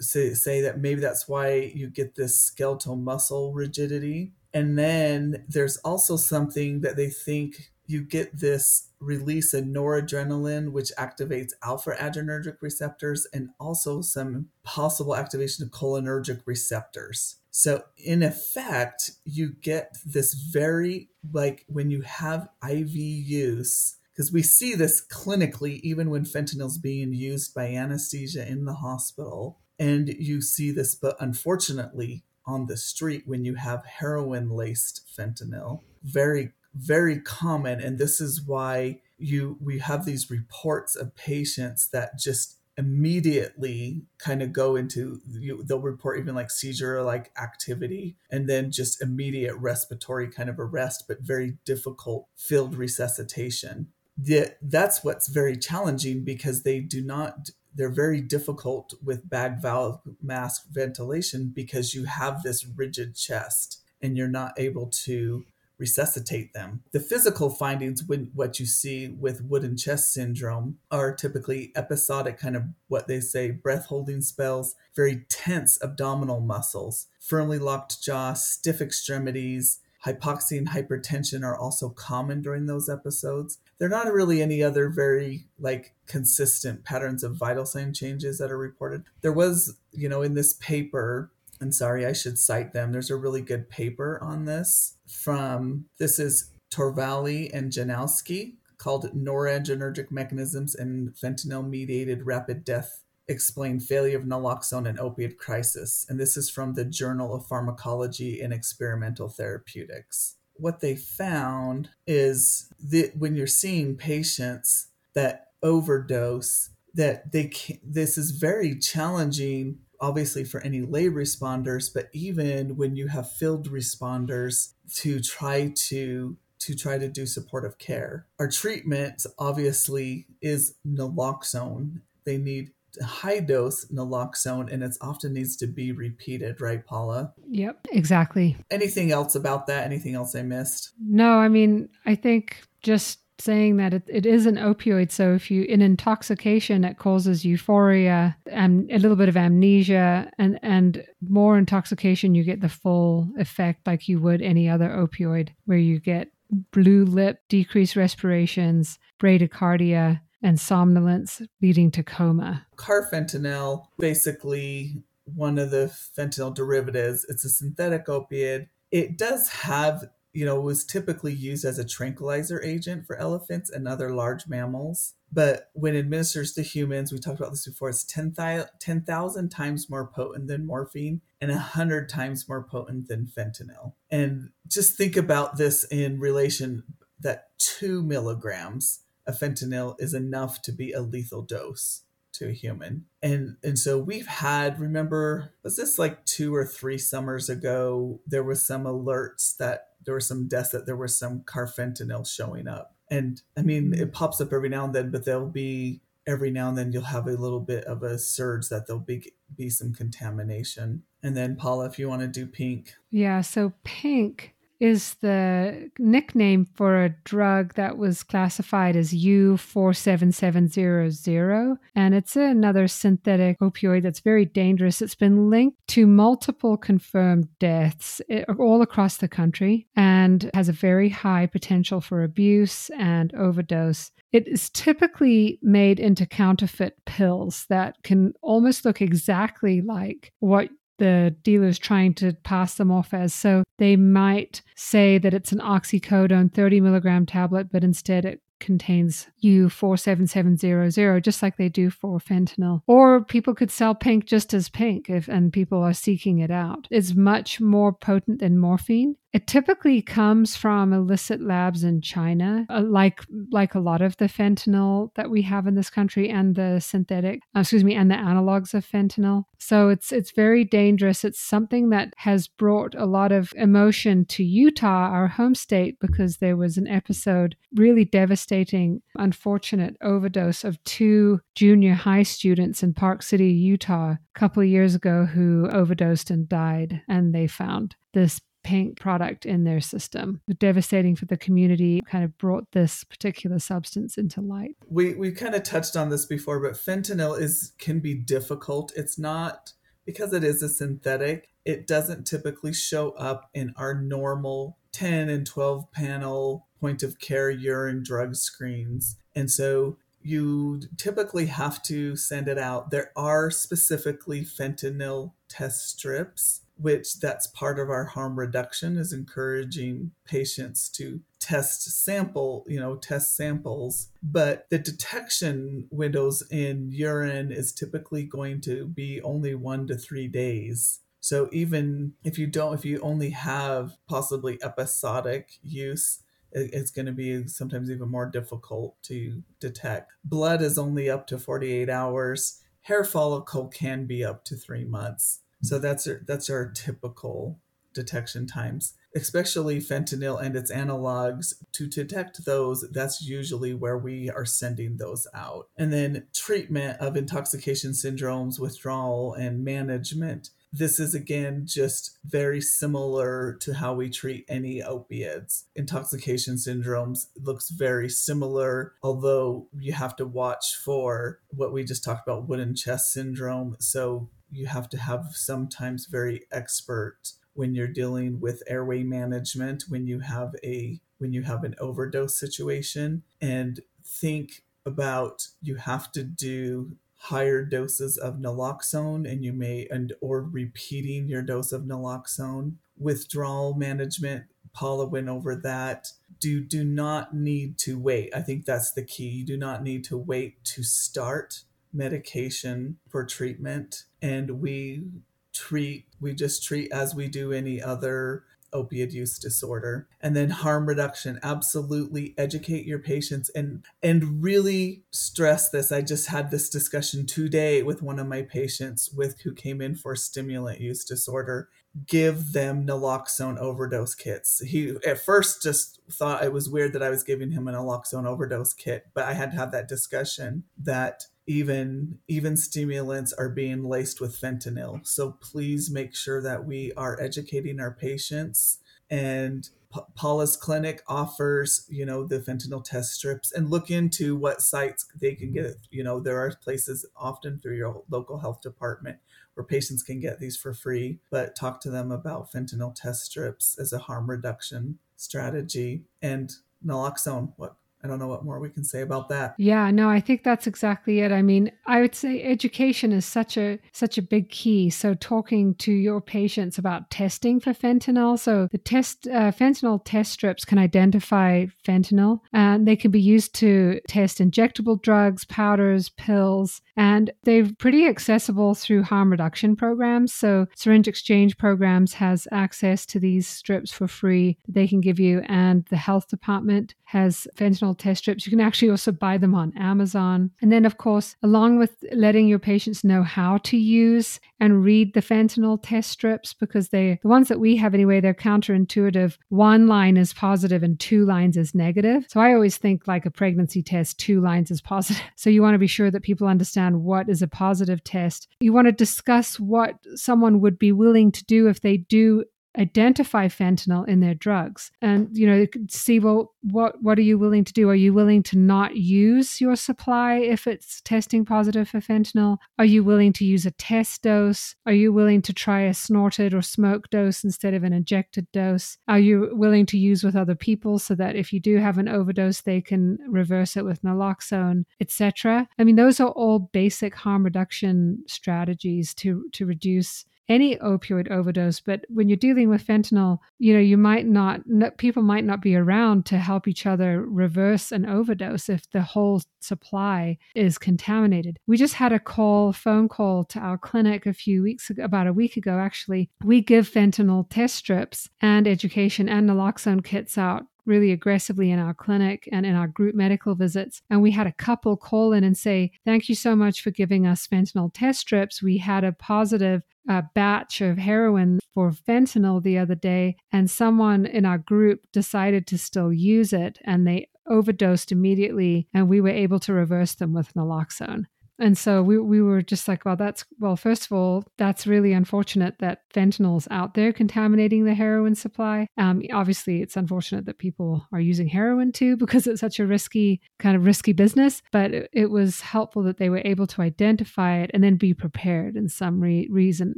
say, 0.01 0.35
say 0.35 0.61
that 0.63 0.81
maybe 0.81 1.01
that's 1.01 1.29
why 1.29 1.73
you 1.75 1.89
get 1.89 2.15
this 2.15 2.41
skeletal 2.41 2.97
muscle 2.97 3.53
rigidity. 3.53 4.33
And 4.55 4.79
then 4.79 5.45
there's 5.49 5.77
also 5.79 6.17
something 6.17 6.81
that 6.81 6.97
they 6.97 7.11
think 7.11 7.71
you 7.87 8.03
get 8.03 8.39
this 8.39 8.91
release 9.01 9.55
of 9.55 9.65
noradrenaline, 9.65 10.73
which 10.73 10.93
activates 10.99 11.53
alpha 11.63 11.95
adrenergic 11.99 12.57
receptors, 12.61 13.27
and 13.33 13.49
also 13.59 14.03
some 14.03 14.49
possible 14.63 15.17
activation 15.17 15.65
of 15.65 15.71
cholinergic 15.71 16.43
receptors. 16.45 17.37
So, 17.51 17.85
in 17.97 18.23
effect, 18.23 19.13
you 19.25 19.55
get 19.63 19.97
this 20.05 20.35
very, 20.35 21.09
like 21.33 21.65
when 21.67 21.91
you 21.91 22.03
have 22.03 22.49
IV 22.63 22.95
use, 22.95 23.97
because 24.13 24.33
we 24.33 24.43
see 24.43 24.75
this 24.75 25.05
clinically 25.07 25.81
even 25.81 26.11
when 26.11 26.25
fentanyl 26.25 26.67
is 26.67 26.77
being 26.77 27.15
used 27.15 27.55
by 27.55 27.69
anesthesia 27.69 28.47
in 28.47 28.65
the 28.65 28.75
hospital 28.75 29.61
and 29.79 30.09
you 30.09 30.41
see 30.41 30.71
this 30.71 30.95
but 30.95 31.17
unfortunately 31.21 32.25
on 32.47 32.67
the 32.67 32.77
street 32.77 33.23
when 33.27 33.45
you 33.45 33.55
have 33.55 33.85
heroin 33.85 34.51
laced 34.51 35.07
fentanyl 35.17 35.81
very 36.03 36.53
very 36.75 37.19
common 37.21 37.81
and 37.81 37.99
this 37.99 38.21
is 38.21 38.43
why 38.43 39.01
you 39.19 39.59
we 39.61 39.79
have 39.79 40.05
these 40.05 40.31
reports 40.31 40.95
of 40.95 41.15
patients 41.17 41.89
that 41.89 42.19
just 42.19 42.59
immediately 42.79 44.05
kind 44.19 44.41
of 44.41 44.53
go 44.53 44.77
into 44.77 45.21
you, 45.29 45.63
they'll 45.65 45.81
report 45.81 46.21
even 46.21 46.35
like 46.37 46.49
seizure 46.49 47.03
like 47.03 47.33
activity 47.37 48.17
and 48.31 48.49
then 48.49 48.71
just 48.71 49.03
immediate 49.03 49.57
respiratory 49.57 50.29
kind 50.29 50.49
of 50.49 50.61
arrest 50.61 51.05
but 51.09 51.21
very 51.21 51.59
difficult 51.65 52.29
field 52.37 52.77
resuscitation. 52.77 53.89
The, 54.17 54.55
that's 54.63 55.03
what's 55.03 55.29
very 55.29 55.57
challenging 55.57 56.25
because 56.25 56.63
they 56.63 56.79
do 56.79 57.03
not 57.03 57.51
they're 57.79 57.89
very 57.89 58.21
difficult 58.21 58.93
with 59.03 59.31
bag 59.31 59.63
valve 59.63 60.01
mask 60.21 60.67
ventilation 60.71 61.53
because 61.55 61.95
you 61.95 62.05
have 62.05 62.43
this 62.43 62.67
rigid 62.67 63.15
chest 63.15 63.81
and 64.03 64.17
you're 64.17 64.29
not 64.29 64.53
able 64.59 64.87
to 64.87 65.47
resuscitate 65.79 66.53
them. 66.53 66.83
The 66.91 66.99
physical 66.99 67.51
findings, 67.51 68.03
when 68.05 68.33
what 68.35 68.59
you 68.59 68.67
see 68.67 69.09
with 69.09 69.45
wooden 69.45 69.77
chest 69.77 70.13
syndrome, 70.13 70.79
are 70.91 71.15
typically 71.15 71.71
episodic, 71.77 72.37
kind 72.39 72.57
of 72.57 72.65
what 72.89 73.07
they 73.07 73.21
say, 73.21 73.53
breath 73.53 73.87
holding 73.87 74.21
spells, 74.21 74.75
very 74.97 75.25
tense 75.29 75.79
abdominal 75.81 76.41
muscles, 76.41 77.07
firmly 77.21 77.61
locked 77.61 78.03
jaw, 78.03 78.33
stiff 78.33 78.81
extremities, 78.81 79.79
hypoxia 80.05 80.59
and 80.59 80.69
hypertension 80.69 81.45
are 81.45 81.57
also 81.57 81.89
common 81.89 82.43
during 82.43 82.67
those 82.67 82.89
episodes. 82.89 83.59
There 83.79 83.87
are 83.87 83.91
not 83.91 84.13
really 84.13 84.41
any 84.41 84.63
other 84.63 84.89
very 84.89 85.47
like 85.59 85.95
consistent 86.07 86.85
patterns 86.85 87.25
of 87.25 87.37
vital 87.37 87.67
sign 87.67 87.93
changes 87.93 88.39
that 88.39 88.51
are 88.51 88.59
reported. 88.59 89.05
There 89.23 89.33
was, 89.33 89.77
you 89.93 90.09
know, 90.09 90.23
in 90.23 90.35
this 90.35 90.55
paper, 90.55 91.31
and 91.61 91.75
sorry, 91.75 92.07
I 92.07 92.13
should 92.13 92.39
cite 92.39 92.73
them. 92.73 92.93
There's 92.93 93.11
a 93.11 93.17
really 93.17 93.43
good 93.43 93.69
paper 93.69 94.19
on 94.23 94.45
this 94.45 94.97
from 95.09 95.87
this 95.99 96.19
is 96.19 96.51
Torralva 96.71 97.51
and 97.53 97.73
Janowsky 97.73 98.55
called 98.79 99.13
Noradrenergic 99.13 100.11
Mechanisms 100.11 100.75
and 100.75 101.13
Fentanyl 101.15 101.69
Mediated 101.69 102.25
Rapid 102.25 102.65
Death 102.65 103.03
explain 103.29 103.79
failure 103.79 104.19
of 104.19 104.25
naloxone 104.25 104.89
and 104.89 104.99
opioid 104.99 105.37
crisis. 105.37 106.07
And 106.09 106.19
this 106.19 106.37
is 106.37 106.51
from 106.51 106.75
the 106.75 106.85
Journal 106.85 107.35
of 107.35 107.47
Pharmacology 107.47 108.41
and 108.41 108.53
Experimental 108.53 109.29
Therapeutics. 109.29 110.37
What 110.55 110.81
they 110.81 110.97
found 110.97 111.91
is 112.07 112.73
that 112.83 113.17
when 113.17 113.37
you're 113.37 113.47
seeing 113.47 113.97
patients 113.97 114.89
that 115.15 115.49
overdose, 115.63 116.71
that 116.95 117.33
they 117.33 117.45
can, 117.45 117.79
this 117.85 118.19
is 118.19 118.33
very 118.33 118.79
challenging 118.79 119.79
obviously 120.01 120.45
for 120.45 120.61
any 120.61 120.81
lay 120.81 121.07
responders 121.07 121.93
but 121.93 122.09
even 122.13 122.77
when 122.77 122.95
you 122.95 123.09
have 123.09 123.31
field 123.33 123.69
responders 123.69 124.75
to 124.95 125.21
try 125.21 125.73
to 125.75 126.37
to 126.59 126.75
try 126.75 126.99
to 126.99 127.09
do 127.09 127.27
supportive 127.27 127.79
care 127.79 128.27
our 128.39 128.49
treatment 128.49 129.27
obviously 129.39 130.27
is 130.41 130.77
naloxone 130.87 132.01
they 132.25 132.37
need 132.37 132.71
high 133.03 133.41
dose 133.41 133.87
naloxone 133.87 134.73
and 134.73 134.83
it 134.83 134.97
often 135.01 135.33
needs 135.35 135.57
to 135.57 135.67
be 135.67 135.93
repeated, 135.93 136.61
right, 136.61 136.85
Paula? 136.85 137.33
Yep, 137.51 137.89
exactly. 137.93 138.57
Anything 138.71 139.13
else 139.13 139.35
about 139.35 139.67
that? 139.67 139.85
Anything 139.85 140.15
else 140.15 140.35
I 140.35 140.43
missed? 140.43 140.93
No, 141.01 141.39
I 141.39 141.49
mean, 141.49 141.89
I 142.07 142.15
think 142.15 142.63
just 142.83 143.21
saying 143.41 143.77
that 143.77 143.95
it, 143.95 144.03
it 144.09 144.27
is 144.27 144.47
an 144.47 144.57
opioid. 144.57 145.11
So 145.11 145.35
if 145.35 145.51
you 145.51 145.63
in 145.63 145.81
intoxication, 145.81 146.85
it 146.85 146.99
causes 146.99 147.45
euphoria 147.45 148.37
and 148.51 148.91
a 148.91 148.99
little 148.99 149.17
bit 149.17 149.29
of 149.29 149.37
amnesia, 149.37 150.31
and 150.39 150.59
and 150.63 151.05
more 151.27 151.57
intoxication, 151.57 152.35
you 152.35 152.45
get 152.45 152.61
the 152.61 152.69
full 152.69 153.29
effect 153.39 153.87
like 153.87 154.09
you 154.09 154.21
would 154.21 154.43
any 154.43 154.69
other 154.69 154.89
opioid, 154.89 155.51
where 155.67 155.79
you 155.79 156.01
get 156.01 156.33
blue 156.73 157.05
lip, 157.05 157.41
decreased 157.49 157.97
respirations, 157.97 158.99
bradycardia, 159.21 160.21
and 160.43 160.61
somnolence, 160.61 161.43
leading 161.61 161.91
to 161.93 162.03
coma. 162.03 162.67
Carfentanil, 162.77 163.87
basically 163.99 165.03
one 165.25 165.59
of 165.59 165.71
the 165.71 165.95
fentanyl 166.17 166.55
derivatives, 166.55 167.27
it's 167.29 167.45
a 167.45 167.51
synthetic 167.51 168.09
opiate. 168.09 168.69
It 168.91 169.19
does 169.19 169.49
have 169.49 170.05
you 170.33 170.45
know, 170.45 170.61
was 170.61 170.85
typically 170.85 171.33
used 171.33 171.65
as 171.65 171.79
a 171.79 171.85
tranquilizer 171.85 172.63
agent 172.63 173.07
for 173.07 173.17
elephants 173.17 173.71
and 173.71 173.89
other 173.89 174.11
large 174.11 174.47
mammals. 174.47 175.15
But 175.33 175.71
when 175.73 175.97
administered 175.97 176.47
to 176.55 176.63
humans, 176.63 177.13
we 177.13 177.19
talked 177.19 177.41
about 177.41 177.51
this 177.51 177.67
before, 177.67 177.89
it's 177.91 178.05
10,000 178.05 178.69
10, 178.79 179.49
times 179.49 179.91
more 179.91 180.07
potent 180.07 180.47
than 180.47 180.67
morphine 180.67 181.23
and 181.41 181.51
100 181.51 182.09
times 182.09 182.49
more 182.49 182.63
potent 182.63 183.09
than 183.09 183.27
fentanyl. 183.27 183.95
And 184.11 184.51
just 184.67 184.97
think 184.97 185.17
about 185.17 185.57
this 185.57 185.85
in 185.85 186.21
relation 186.21 186.85
that 187.21 187.49
two 187.59 188.03
milligrams 188.03 189.01
of 189.29 189.39
fentanyl 189.39 189.95
is 189.99 190.15
enough 190.15 190.63
to 190.63 190.73
be 190.73 190.93
a 190.93 191.03
lethal 191.03 191.43
dose 191.43 192.03
to 192.33 192.49
a 192.49 192.53
human. 192.53 193.05
And 193.23 193.57
and 193.63 193.79
so 193.79 193.99
we've 193.99 194.27
had 194.27 194.81
remember 194.81 195.55
was 195.63 195.77
this 195.77 195.99
like 195.99 196.25
2 196.25 196.55
or 196.55 196.65
3 196.65 196.99
summers 196.99 197.49
ago 197.49 198.21
there 198.27 198.45
was 198.45 198.67
some 198.67 198.85
alerts 198.85 199.57
that 199.57 199.89
there 200.05 200.15
were 200.15 200.21
some 200.21 200.49
deaths 200.49 200.71
that 200.71 200.87
there 200.87 200.97
was 200.97 201.17
some 201.19 201.41
carfentanil 201.41 202.27
showing 202.27 202.69
up. 202.69 202.95
And 203.11 203.43
I 203.57 203.63
mean 203.63 203.93
mm-hmm. 203.93 204.03
it 204.03 204.13
pops 204.13 204.41
up 204.41 204.53
every 204.53 204.69
now 204.69 204.85
and 204.85 204.95
then 204.95 205.11
but 205.11 205.25
there'll 205.25 205.49
be 205.49 206.01
every 206.27 206.51
now 206.51 206.69
and 206.69 206.79
then 206.79 206.93
you'll 206.93 207.03
have 207.03 207.27
a 207.27 207.33
little 207.33 207.61
bit 207.61 207.85
of 207.85 208.03
a 208.03 208.19
surge 208.19 208.69
that 208.69 208.87
there'll 208.87 209.01
be 209.01 209.33
be 209.55 209.71
some 209.71 209.93
contamination. 209.93 211.03
And 211.23 211.37
then 211.37 211.57
Paula 211.57 211.87
if 211.87 211.99
you 211.99 212.09
want 212.09 212.23
to 212.23 212.29
do 212.29 212.47
pink. 212.47 212.95
Yeah, 213.11 213.41
so 213.41 213.73
pink 213.85 214.55
is 214.81 215.15
the 215.21 215.91
nickname 215.99 216.67
for 216.75 217.05
a 217.05 217.15
drug 217.25 217.75
that 217.75 217.99
was 217.99 218.23
classified 218.23 218.97
as 218.97 219.13
U47700. 219.13 221.77
And 221.95 222.15
it's 222.15 222.37
another 222.37 222.89
synthetic 222.89 223.61
opioid 223.61 224.03
that's 224.03 224.21
very 224.21 224.45
dangerous. 224.45 225.01
It's 225.03 225.15
been 225.15 225.51
linked 225.51 225.79
to 225.89 226.07
multiple 226.07 226.77
confirmed 226.77 227.49
deaths 227.59 228.21
eh, 228.31 228.45
all 228.59 228.83
across 228.83 229.17
the 229.17 229.29
country 229.29 229.87
and 229.97 230.51
has 230.55 230.69
a 230.69 230.73
very 230.73 231.09
high 231.09 231.47
potential 231.47 232.01
for 232.01 232.23
abuse 232.23 232.91
and 232.91 233.35
overdose. 233.35 234.13
It 234.33 234.47
is 234.47 234.71
typically 234.71 235.59
made 235.63 235.99
into 235.99 236.27
counterfeit 236.27 237.05
pills 237.07 237.65
that 237.71 237.97
can 238.03 238.35
almost 238.43 238.85
look 238.85 239.01
exactly 239.01 239.81
like 239.81 240.33
what 240.41 240.69
the 240.99 241.35
dealer's 241.43 241.79
trying 241.79 242.15
to 242.15 242.35
pass 242.45 242.75
them 242.75 242.91
off 242.91 243.15
as. 243.15 243.33
So 243.33 243.65
they 243.79 243.97
might 243.97 244.63
say 244.75 245.19
that 245.19 245.35
it's 245.35 245.53
an 245.53 245.61
oxycodone 245.61 246.53
30 246.53 246.81
milligram 246.81 247.27
tablet, 247.27 247.73
but 247.73 247.85
instead 247.85 248.25
it 248.25 248.41
contains 248.61 249.29
U47700, 249.43 251.23
just 251.23 251.43
like 251.43 251.57
they 251.57 251.69
do 251.69 251.91
for 251.91 252.19
fentanyl. 252.19 252.83
Or 252.87 253.25
people 253.25 253.55
could 253.55 253.71
sell 253.71 253.95
pink 253.95 254.25
just 254.25 254.53
as 254.53 254.69
pink 254.69 255.09
if 255.09 255.29
and 255.29 255.53
people 255.53 255.83
are 255.83 255.93
seeking 255.93 256.39
it 256.39 256.51
out. 256.51 256.89
It's 256.91 257.15
much 257.15 257.61
more 257.61 257.93
potent 257.93 258.41
than 258.41 258.59
morphine. 258.59 259.17
It 259.33 259.47
typically 259.47 260.01
comes 260.01 260.57
from 260.57 260.93
illicit 260.93 261.43
labs 261.43 261.85
in 261.85 262.01
China, 262.01 262.67
uh, 262.71 262.83
like 262.83 263.21
like 263.51 263.75
a 263.75 263.81
lot 263.81 264.01
of 264.01 264.17
the 264.17 264.27
fentanyl 264.27 265.11
that 265.17 265.31
we 265.31 265.43
have 265.43 265.67
in 265.67 265.75
this 265.75 265.91
country, 265.91 266.31
and 266.31 266.55
the 266.55 266.81
synthetic, 266.81 267.41
uh, 267.55 267.61
excuse 267.61 267.85
me, 267.85 267.95
and 267.95 268.11
the 268.11 268.15
analogs 268.15 268.73
of 268.73 268.87
fentanyl. 268.87 269.45
So 269.59 269.91
it's 269.91 270.13
it's 270.13 270.31
very 270.31 270.65
dangerous. 270.65 271.25
It's 271.25 271.41
something 271.41 271.91
that 271.91 272.15
has 272.17 272.49
brought 272.49 272.95
a 272.95 273.05
lot 273.05 273.31
of 273.31 273.53
emotion 273.57 274.25
to 274.27 274.45
Utah, 274.45 275.11
our 275.11 275.29
home 275.29 275.55
state, 275.55 275.99
because 276.01 276.39
there 276.39 276.57
was 276.57 276.79
an 276.79 276.89
episode, 276.89 277.55
really 277.75 278.07
devastating, 278.07 279.03
unfortunate 279.17 279.97
overdose 280.01 280.65
of 280.65 280.83
two 280.85 281.41
junior 281.55 281.93
high 281.93 282.23
students 282.23 282.83
in 282.83 282.95
Park 282.95 283.23
City, 283.23 283.51
Utah, 283.51 284.13
a 284.13 284.19
couple 284.35 284.63
of 284.63 284.69
years 284.69 284.95
ago, 284.95 285.27
who 285.27 285.69
overdosed 285.71 286.31
and 286.31 286.49
died, 286.49 287.03
and 287.09 287.35
they 287.35 287.47
found 287.47 287.95
this 288.15 288.41
pink 288.65 288.99
product 288.99 289.47
in 289.47 289.65
their 289.65 289.81
system. 289.81 290.41
Devastating 290.59 291.17
for 291.17 291.27
the 291.27 291.37
community, 291.37 292.01
kind 292.07 292.25
of 292.25 292.37
brought 292.39 292.71
this 292.73 293.05
particular 293.05 293.59
substance 293.59 294.19
into 294.19 294.41
light. 294.41 294.77
We 294.89 295.15
we 295.15 295.33
kind 295.33 295.55
of 295.55 295.63
touched 295.63 295.97
on 295.97 296.09
this 296.09 296.27
before, 296.27 296.61
but 296.61 296.73
fentanyl 296.73 297.39
is 297.39 297.73
can 297.79 298.01
be 298.01 298.15
difficult. 298.15 298.93
It's 298.97 299.19
not 299.19 299.73
because 300.05 300.33
it 300.33 300.43
is 300.43 300.63
a 300.63 300.69
synthetic, 300.71 301.51
it 301.67 301.87
doesn't 301.87 302.27
typically 302.27 302.73
show 302.73 303.11
up 303.11 303.51
in 303.53 303.75
our 303.77 303.95
normal 303.95 304.79
10 304.93 305.29
and 305.29 305.47
12 305.47 305.93
panel 305.93 306.67
point 306.81 307.03
of 307.03 307.21
care 307.21 307.51
urine 307.51 308.03
drug 308.03 308.35
screens. 308.35 309.17
And 309.37 309.51
so 309.51 309.99
you 310.23 310.81
typically 310.97 311.47
have 311.47 311.83
to 311.83 312.17
send 312.17 312.49
it 312.49 312.59
out. 312.59 312.91
There 312.91 313.13
are 313.17 313.51
specifically 313.51 314.47
fentanyl 314.47 315.33
test 315.49 315.91
strips 315.91 316.63
which 316.81 317.21
that's 317.21 317.47
part 317.49 317.79
of 317.79 317.91
our 317.91 318.05
harm 318.05 318.39
reduction 318.39 318.97
is 318.97 319.13
encouraging 319.13 320.13
patients 320.25 320.89
to 320.89 321.21
test 321.41 322.05
sample 322.05 322.65
you 322.69 322.79
know 322.79 322.97
test 322.97 323.37
samples. 323.37 324.09
But 324.23 324.67
the 324.71 324.79
detection 324.79 325.89
windows 325.91 326.43
in 326.51 326.91
urine 326.93 327.53
is 327.53 327.73
typically 327.73 328.25
going 328.25 328.61
to 328.63 328.87
be 328.87 329.21
only 329.23 329.55
one 329.55 329.87
to 329.89 329.97
three 329.97 330.29
days. 330.29 331.01
So 331.21 331.49
even 331.53 332.15
if 332.25 332.39
you 332.39 332.47
don't 332.47 332.75
if 332.75 332.85
you 332.85 333.01
only 333.01 333.31
have 333.31 333.97
possibly 334.09 334.59
episodic 334.63 335.59
use 335.63 336.21
it's 336.51 336.91
going 336.91 337.05
to 337.05 337.13
be 337.13 337.47
sometimes 337.47 337.91
even 337.91 338.09
more 338.09 338.25
difficult 338.25 338.97
to 339.03 339.43
detect. 339.61 340.13
Blood 340.25 340.63
is 340.63 340.79
only 340.79 341.11
up 341.11 341.27
to 341.27 341.39
48 341.39 341.91
hours. 341.91 342.63
Hair 342.83 343.05
follicle 343.05 343.69
can 343.69 344.07
be 344.07 344.25
up 344.25 344.45
to 344.47 344.57
three 344.57 344.87
months 344.87 345.41
so 345.63 345.79
that's 345.79 346.07
our, 346.07 346.23
that's 346.27 346.51
our 346.51 346.71
typical 346.71 347.59
detection 347.95 348.47
times, 348.47 348.95
especially 349.17 349.79
fentanyl 349.79 350.41
and 350.41 350.57
its 350.57 350.71
analogs. 350.71 351.55
To 351.73 351.87
detect 351.87 352.45
those, 352.45 352.85
that's 352.93 353.23
usually 353.23 353.75
where 353.75 353.99
we 353.99 354.31
are 354.31 354.45
sending 354.45 354.97
those 354.97 355.27
out. 355.35 355.69
And 355.77 355.93
then 355.93 356.27
treatment 356.35 357.01
of 357.01 357.17
intoxication 357.17 357.93
syndromes, 357.93 358.61
withdrawal, 358.61 359.35
and 359.35 359.65
management. 359.65 360.51
This 360.71 361.01
is 361.01 361.15
again 361.15 361.63
just 361.65 362.19
very 362.27 362.61
similar 362.61 363.57
to 363.63 363.73
how 363.75 363.95
we 363.95 364.11
treat 364.11 364.45
any 364.49 364.83
opiates. 364.83 365.65
Intoxication 365.75 366.57
syndromes 366.57 367.29
looks 367.43 367.71
very 367.71 368.11
similar, 368.11 368.93
although 369.03 369.69
you 369.79 369.95
have 369.95 370.15
to 370.17 370.27
watch 370.27 370.77
for 370.77 371.41
what 371.49 371.73
we 371.73 371.85
just 371.85 372.05
talked 372.05 372.29
about 372.29 372.49
wooden 372.49 372.75
chest 372.75 373.15
syndrome. 373.15 373.77
So 373.81 374.29
you 374.51 374.67
have 374.67 374.89
to 374.89 374.99
have 374.99 375.27
sometimes 375.33 376.07
very 376.07 376.43
expert 376.51 377.33
when 377.55 377.75
you're 377.75 377.89
dealing 377.89 378.41
with 378.41 378.63
airway 378.67 379.03
management 379.03 379.85
when 379.89 380.07
you 380.07 380.21
have 380.21 380.55
a 380.63 381.01
when 381.19 381.33
you 381.33 381.43
have 381.43 381.65
an 381.65 381.75
overdose 381.81 382.39
situation 382.39 383.23
and 383.41 383.81
think 384.05 384.63
about 384.87 385.49
you 385.61 385.77
have 385.77 386.11
to 386.13 386.23
do 386.23 386.97
higher 387.19 387.65
doses 387.65 388.17
of 388.17 388.37
naloxone 388.37 389.31
and 389.31 389.45
you 389.45 389.53
may 389.53 389.87
and 389.91 390.13
or 390.21 390.43
repeating 390.43 391.29
your 391.29 391.43
dose 391.43 391.73
of 391.73 391.83
naloxone. 391.83 392.75
Withdrawal 392.97 393.75
management 393.75 394.45
paula 394.73 395.07
went 395.07 395.29
over 395.29 395.57
that. 395.57 396.09
Do 396.41 396.61
do 396.61 396.85
not 396.85 397.35
need 397.35 397.79
to 397.79 397.99
wait. 397.99 398.31
I 398.35 398.41
think 398.41 398.65
that's 398.65 398.93
the 398.93 399.03
key. 399.03 399.29
You 399.29 399.45
do 399.45 399.57
not 399.57 399.83
need 399.83 400.05
to 400.05 400.17
wait 400.17 400.65
to 400.65 400.83
start 400.83 401.63
medication 401.93 402.99
for 403.09 403.25
treatment 403.25 404.05
and 404.23 404.61
we 404.61 405.05
treat 405.53 406.07
we 406.21 406.35
just 406.35 406.63
treat 406.63 406.93
as 406.93 407.15
we 407.15 407.29
do 407.29 407.53
any 407.53 407.83
other 407.83 408.45
opioid 408.73 409.13
use 409.13 409.39
disorder. 409.39 410.09
And 410.21 410.37
then 410.37 410.51
harm 410.51 410.87
reduction 410.87 411.39
absolutely 411.43 412.35
educate 412.37 412.87
your 412.87 412.99
patients 412.99 413.51
and 413.51 413.85
and 414.03 414.43
really 414.43 415.05
stress 415.11 415.71
this. 415.71 415.93
I 415.93 416.03
just 416.03 416.29
had 416.29 416.51
this 416.51 416.69
discussion 416.69 417.27
today 417.27 417.83
with 417.83 418.03
one 418.03 418.19
of 418.19 418.27
my 418.27 418.43
patients 418.43 419.11
with 419.11 419.41
who 419.43 419.55
came 419.55 419.81
in 419.81 419.95
for 419.95 420.15
stimulant 420.17 420.81
use 420.81 421.05
disorder. 421.05 421.69
Give 422.07 422.53
them 422.53 422.87
naloxone 422.87 423.59
overdose 423.59 424.15
kits. 424.15 424.61
He 424.61 424.95
at 425.07 425.25
first 425.25 425.63
just 425.63 426.01
thought 426.11 426.45
it 426.45 426.53
was 426.53 426.71
weird 426.71 426.93
that 426.95 427.03
i 427.03 427.11
was 427.11 427.23
giving 427.23 427.51
him 427.51 427.69
a 427.69 427.73
naloxone 427.73 428.27
overdose 428.27 428.73
kit 428.73 429.05
but 429.13 429.25
i 429.25 429.35
had 429.35 429.51
to 429.51 429.59
have 429.59 429.71
that 429.73 429.87
discussion 429.87 430.65
that 430.79 431.25
even 431.49 432.19
even 432.29 432.57
stimulants 432.57 433.33
are 433.33 433.49
being 433.49 433.83
laced 433.83 434.21
with 434.21 434.41
fentanyl 434.41 435.05
so 435.07 435.33
please 435.41 435.91
make 435.91 436.15
sure 436.15 436.43
that 436.43 436.65
we 436.65 436.93
are 436.93 437.21
educating 437.21 437.81
our 437.81 437.93
patients 437.93 438.79
and 439.11 439.71
P- 439.93 440.01
Paula's 440.15 440.57
clinic 440.57 441.03
offers, 441.09 441.87
you 441.89 442.05
know, 442.05 442.27
the 442.27 442.41
fentanyl 442.41 442.85
test 442.85 443.15
strips 443.15 443.53
and 443.53 443.71
look 443.71 443.91
into 443.91 444.37
what 444.37 444.61
sites 444.61 445.07
they 445.19 445.35
can 445.35 445.53
get. 445.53 445.77
You 445.91 446.05
know, 446.05 446.21
there 446.21 446.39
are 446.39 446.53
places 446.63 447.07
often 447.17 447.59
through 447.59 447.77
your 447.77 448.03
local 448.11 448.39
health 448.39 448.61
department 448.61 449.19
where 449.55 449.65
patients 449.65 450.03
can 450.03 450.21
get 450.21 450.39
these 450.39 450.57
for 450.57 450.75
free, 450.75 451.21
but 451.31 451.57
talk 451.57 451.81
to 451.81 451.91
them 451.91 452.13
about 452.13 452.53
fentanyl 452.53 452.95
test 452.95 453.25
strips 453.25 453.79
as 453.79 453.93
a 453.93 453.99
harm 453.99 454.29
reduction 454.29 454.99
strategy 455.17 456.05
and 456.21 456.53
naloxone. 456.85 457.55
What 457.57 457.77
I 458.09 458.13
don't 458.13 458.19
know 458.21 458.27
what 458.27 458.45
more 458.45 458.59
we 458.59 458.71
can 458.71 458.85
say 458.85 459.03
about 459.03 459.29
that. 459.29 459.55
Yeah, 459.59 459.91
no, 459.91 460.09
I 460.09 460.21
think 460.21 460.45
that's 460.45 460.67
exactly 460.67 461.21
it. 461.21 461.31
I 461.31 461.43
mean, 461.43 461.71
I 461.87 462.01
would 462.01 462.15
say 462.15 462.43
education 462.43 463.13
is 463.13 463.27
such 463.27 463.57
a 463.59 463.79
such 463.93 464.17
a 464.17 464.23
big 464.23 464.49
key. 464.49 464.89
So 464.89 465.15
talking 465.15 465.75
to 465.77 465.93
your 465.93 466.21
patients 466.21 466.79
about 466.79 467.11
testing 467.11 467.61
for 467.61 467.73
fentanyl. 467.75 468.39
So 468.39 468.69
the 468.73 468.79
test 468.79 469.27
uh, 469.27 469.53
fentanyl 469.53 470.01
test 470.05 470.33
strips 470.33 470.65
can 470.65 470.79
identify 470.79 471.67
fentanyl, 471.87 472.41
and 472.53 472.89
they 472.89 472.97
can 472.97 473.11
be 473.11 473.21
used 473.21 473.55
to 473.57 474.01
test 474.09 474.39
injectable 474.39 475.01
drugs, 475.03 475.45
powders, 475.45 476.09
pills, 476.11 476.81
and 476.97 477.31
they're 477.45 477.69
pretty 477.79 478.07
accessible 478.07 478.75
through 478.75 479.03
harm 479.03 479.31
reduction 479.31 479.77
programs. 479.77 480.33
So 480.33 480.67
syringe 480.75 481.09
exchange 481.09 481.59
programs 481.59 482.15
has 482.15 482.49
access 482.53 483.05
to 483.07 483.21
these 483.21 483.47
strips 483.47 483.93
for 483.93 484.09
free. 484.09 484.57
They 484.67 484.89
can 484.89 485.01
give 485.01 485.21
you, 485.21 485.43
and 485.47 485.85
the 485.91 485.97
health 485.97 486.29
department 486.29 486.95
has 487.05 487.47
fentanyl 487.57 487.98
test 487.99 488.21
strips. 488.21 488.47
You 488.47 488.51
can 488.51 488.61
actually 488.61 488.91
also 488.91 489.13
buy 489.13 489.39
them 489.39 489.55
on 489.55 489.77
Amazon. 489.77 490.51
And 490.61 490.73
then, 490.73 490.85
of 490.85 490.99
course, 490.99 491.37
along 491.43 491.79
with 491.79 491.93
letting 492.13 492.49
your 492.49 492.59
patients 492.59 493.05
know 493.05 493.23
how 493.23 493.59
to 493.59 493.77
use 493.77 494.41
and 494.61 494.85
read 494.85 495.15
the 495.15 495.23
fentanyl 495.23 495.79
test 495.83 496.11
strips, 496.11 496.53
because 496.53 496.89
they, 496.89 497.19
the 497.23 497.29
ones 497.29 497.49
that 497.49 497.61
we 497.61 497.77
have 497.77 497.95
anyway, 497.95 498.21
they're 498.21 498.35
counterintuitive. 498.35 499.37
One 499.49 499.87
line 499.87 500.17
is 500.17 500.33
positive 500.33 500.83
and 500.83 500.99
two 500.99 501.25
lines 501.25 501.57
is 501.57 501.75
negative. 501.75 502.27
So 502.29 502.41
I 502.41 502.55
always 502.55 502.77
think 502.77 503.07
like 503.07 503.27
a 503.27 503.31
pregnancy 503.31 503.83
test, 503.83 504.19
two 504.19 504.41
lines 504.41 504.71
is 504.71 504.81
positive. 504.89 505.23
So 505.37 505.51
you 505.51 505.63
want 505.63 505.75
to 505.75 505.79
be 505.79 505.87
sure 505.87 506.11
that 506.11 506.23
people 506.23 506.49
understand 506.49 507.03
what 507.03 507.29
is 507.29 507.43
a 507.43 507.49
positive 507.49 508.03
test. 508.05 508.49
You 508.61 508.73
want 508.73 508.87
to 508.87 508.93
discuss 508.93 509.61
what 509.61 509.95
someone 510.15 510.61
would 510.61 510.79
be 510.79 510.93
willing 510.93 511.33
to 511.33 511.45
do 511.45 511.69
if 511.69 511.81
they 511.81 511.97
do 511.97 512.45
identify 512.77 513.49
fentanyl 513.49 514.07
in 514.07 514.21
their 514.21 514.35
drugs. 514.35 514.91
And 515.01 515.29
you 515.33 515.47
know 515.47 515.67
see 515.89 516.19
well 516.19 516.55
what 516.63 517.03
what 517.03 517.19
are 517.19 517.23
you 517.23 517.39
willing 517.39 517.65
to 517.65 517.73
do? 517.73 517.89
Are 517.89 517.95
you 517.95 518.13
willing 518.13 518.43
to 518.45 518.59
not 518.59 518.97
use 518.97 519.61
your 519.61 519.77
supply 519.77 520.37
if 520.37 520.67
it's 520.67 521.01
testing 521.03 521.45
positive 521.45 521.89
for 521.89 522.01
fentanyl? 522.01 522.59
Are 522.79 522.85
you 522.85 523.03
willing 523.05 523.33
to 523.35 523.45
use 523.45 523.67
a 523.67 523.71
test 523.73 524.23
dose? 524.23 524.75
Are 524.87 524.93
you 524.93 525.13
willing 525.13 525.43
to 525.43 525.53
try 525.53 525.83
a 525.83 525.95
snorted 525.95 526.55
or 526.55 526.63
smoke 526.63 527.11
dose 527.11 527.45
instead 527.45 527.75
of 527.75 527.85
an 527.85 527.93
injected 527.93 528.51
dose? 528.53 528.99
Are 529.09 529.19
you 529.19 529.51
willing 529.53 529.87
to 529.87 529.99
use 529.99 530.23
with 530.23 530.37
other 530.37 530.55
people 530.55 530.99
so 530.99 531.15
that 531.15 531.37
if 531.37 531.53
you 531.53 531.61
do 531.61 531.79
have 531.79 531.99
an 531.99 532.09
overdose 532.09 532.61
they 532.63 532.81
can 532.81 533.19
reverse 533.29 533.77
it 533.77 533.85
with 533.85 534.03
naloxone 534.03 534.85
etc 535.01 535.69
i 535.79 535.85
mean 535.85 535.97
those 535.97 536.21
are 536.21 536.31
all 536.31 536.59
basic 536.59 537.15
harm 537.15 537.45
reduction 537.45 538.23
strategies 538.27 539.15
to 539.15 539.49
to 539.53 539.67
reduce 539.67 540.25
any 540.49 540.77
opioid 540.77 541.31
overdose 541.31 541.81
but 541.81 542.05
when 542.09 542.29
you're 542.29 542.37
dealing 542.37 542.69
with 542.69 542.87
fentanyl 542.87 543.39
you 543.59 543.75
know 543.75 543.81
you 543.81 543.97
might 543.97 544.27
not 544.27 544.61
people 544.97 545.23
might 545.23 545.45
not 545.45 545.61
be 545.61 545.77
around 545.77 546.25
to 546.27 546.39
help 546.39 546.67
each 546.67 546.87
other 546.87 547.23
reverse 547.23 547.93
an 547.93 548.07
overdose 548.07 548.69
if 548.69 548.91
the 548.91 549.03
whole 549.03 549.41
supply 549.61 550.39
is 550.55 550.79
contaminated. 550.79 551.59
We 551.67 551.77
just 551.77 551.95
had 551.95 552.13
a 552.13 552.19
call 552.19 552.73
phone 552.73 553.09
call 553.09 553.45
to 553.45 553.59
our 553.59 553.79
clinic 553.79 554.27
a 554.27 554.33
few 554.33 554.63
weeks 554.63 554.91
ago 554.91 555.05
about 555.05 555.27
a 555.27 555.33
week 555.33 555.57
ago 555.57 555.79
actually. 555.79 556.31
We 556.45 556.61
give 556.61 556.89
fentanyl 556.89 557.47
test 557.51 557.77
strips 557.77 558.29
and 558.41 558.67
education 558.67 559.29
and 559.29 559.49
naloxone 559.49 560.05
kits 560.05 560.39
out 560.39 560.65
really 560.89 561.13
aggressively 561.13 561.71
in 561.71 561.79
our 561.79 561.95
clinic 561.95 562.49
and 562.51 562.67
in 562.67 562.75
our 562.75 562.89
group 562.89 563.15
medical 563.15 563.55
visits. 563.55 564.03
And 564.11 564.23
we 564.23 564.33
had 564.33 564.47
a 564.47 564.53
couple 564.53 564.97
call 564.97 565.33
in 565.33 565.45
and 565.45 565.57
say, 565.57 565.93
Thank 566.05 566.29
you 566.29 566.35
so 566.35 566.57
much 566.57 566.81
for 566.81 566.91
giving 566.91 567.27
us 567.27 567.47
fentanyl 567.47 567.91
test 567.93 568.21
strips. 568.21 568.63
We 568.63 568.79
had 568.79 569.05
a 569.05 569.13
positive 569.13 569.83
uh, 570.09 570.23
batch 570.35 570.81
of 570.81 570.99
heroin 570.99 571.61
for 571.75 571.91
fentanyl 571.91 572.63
the 572.63 572.79
other 572.79 572.95
day, 572.95 573.37
and 573.53 573.71
someone 573.71 574.25
in 574.27 574.47
our 574.47 574.59
group 574.59 575.01
decided 575.13 575.67
to 575.67 575.79
still 575.79 576.13
use 576.13 576.53
it 576.53 576.79
and 576.85 577.07
they 577.07 577.29
overdosed 577.47 578.13
immediately, 578.13 578.89
and 578.93 579.09
we 579.09 579.21
were 579.21 579.29
able 579.29 579.59
to 579.61 579.73
reverse 579.73 580.15
them 580.15 580.33
with 580.33 580.53
naloxone. 580.55 581.25
And 581.59 581.77
so 581.77 582.03
we, 582.03 582.19
we 582.19 582.41
were 582.41 582.63
just 582.63 582.87
like, 582.87 583.05
well, 583.05 583.17
that's, 583.17 583.45
well, 583.59 583.77
first 583.77 584.07
of 584.07 584.13
all, 584.13 584.45
that's 584.59 584.87
really 584.87 585.13
unfortunate 585.13 585.77
that 585.81 586.03
fentanyl's 586.13 586.69
out 586.71 586.95
there 586.95 587.13
contaminating 587.13 587.85
the 587.85 587.95
heroin 587.95 588.35
supply. 588.35 588.87
Um, 588.97 589.23
obviously, 589.33 589.83
it's 589.83 589.97
unfortunate 589.97 590.47
that 590.47 590.59
people 590.59 591.07
are 591.13 591.21
using 591.21 591.49
heroin 591.49 591.93
too 591.93 592.17
because 592.17 592.47
it's 592.47 592.61
such 592.61 592.79
a 592.79 592.87
risky, 592.87 593.41
kind 593.59 593.77
of 593.77 593.85
risky 593.85 594.13
business. 594.13 594.63
But 594.73 594.93
it, 594.93 595.11
it 595.13 595.31
was 595.31 595.61
helpful 595.61 596.03
that 596.05 596.19
they 596.19 596.31
were 596.31 596.43
able 596.45 596.67
to 596.69 596.83
identify 596.83 597.59
it 597.59 597.71
and 597.75 597.83
then 597.83 597.97
be 597.97 598.15
prepared 598.15 598.77
in 598.77 598.89
some 598.89 599.21
re- 599.21 599.49
reason, 599.51 599.95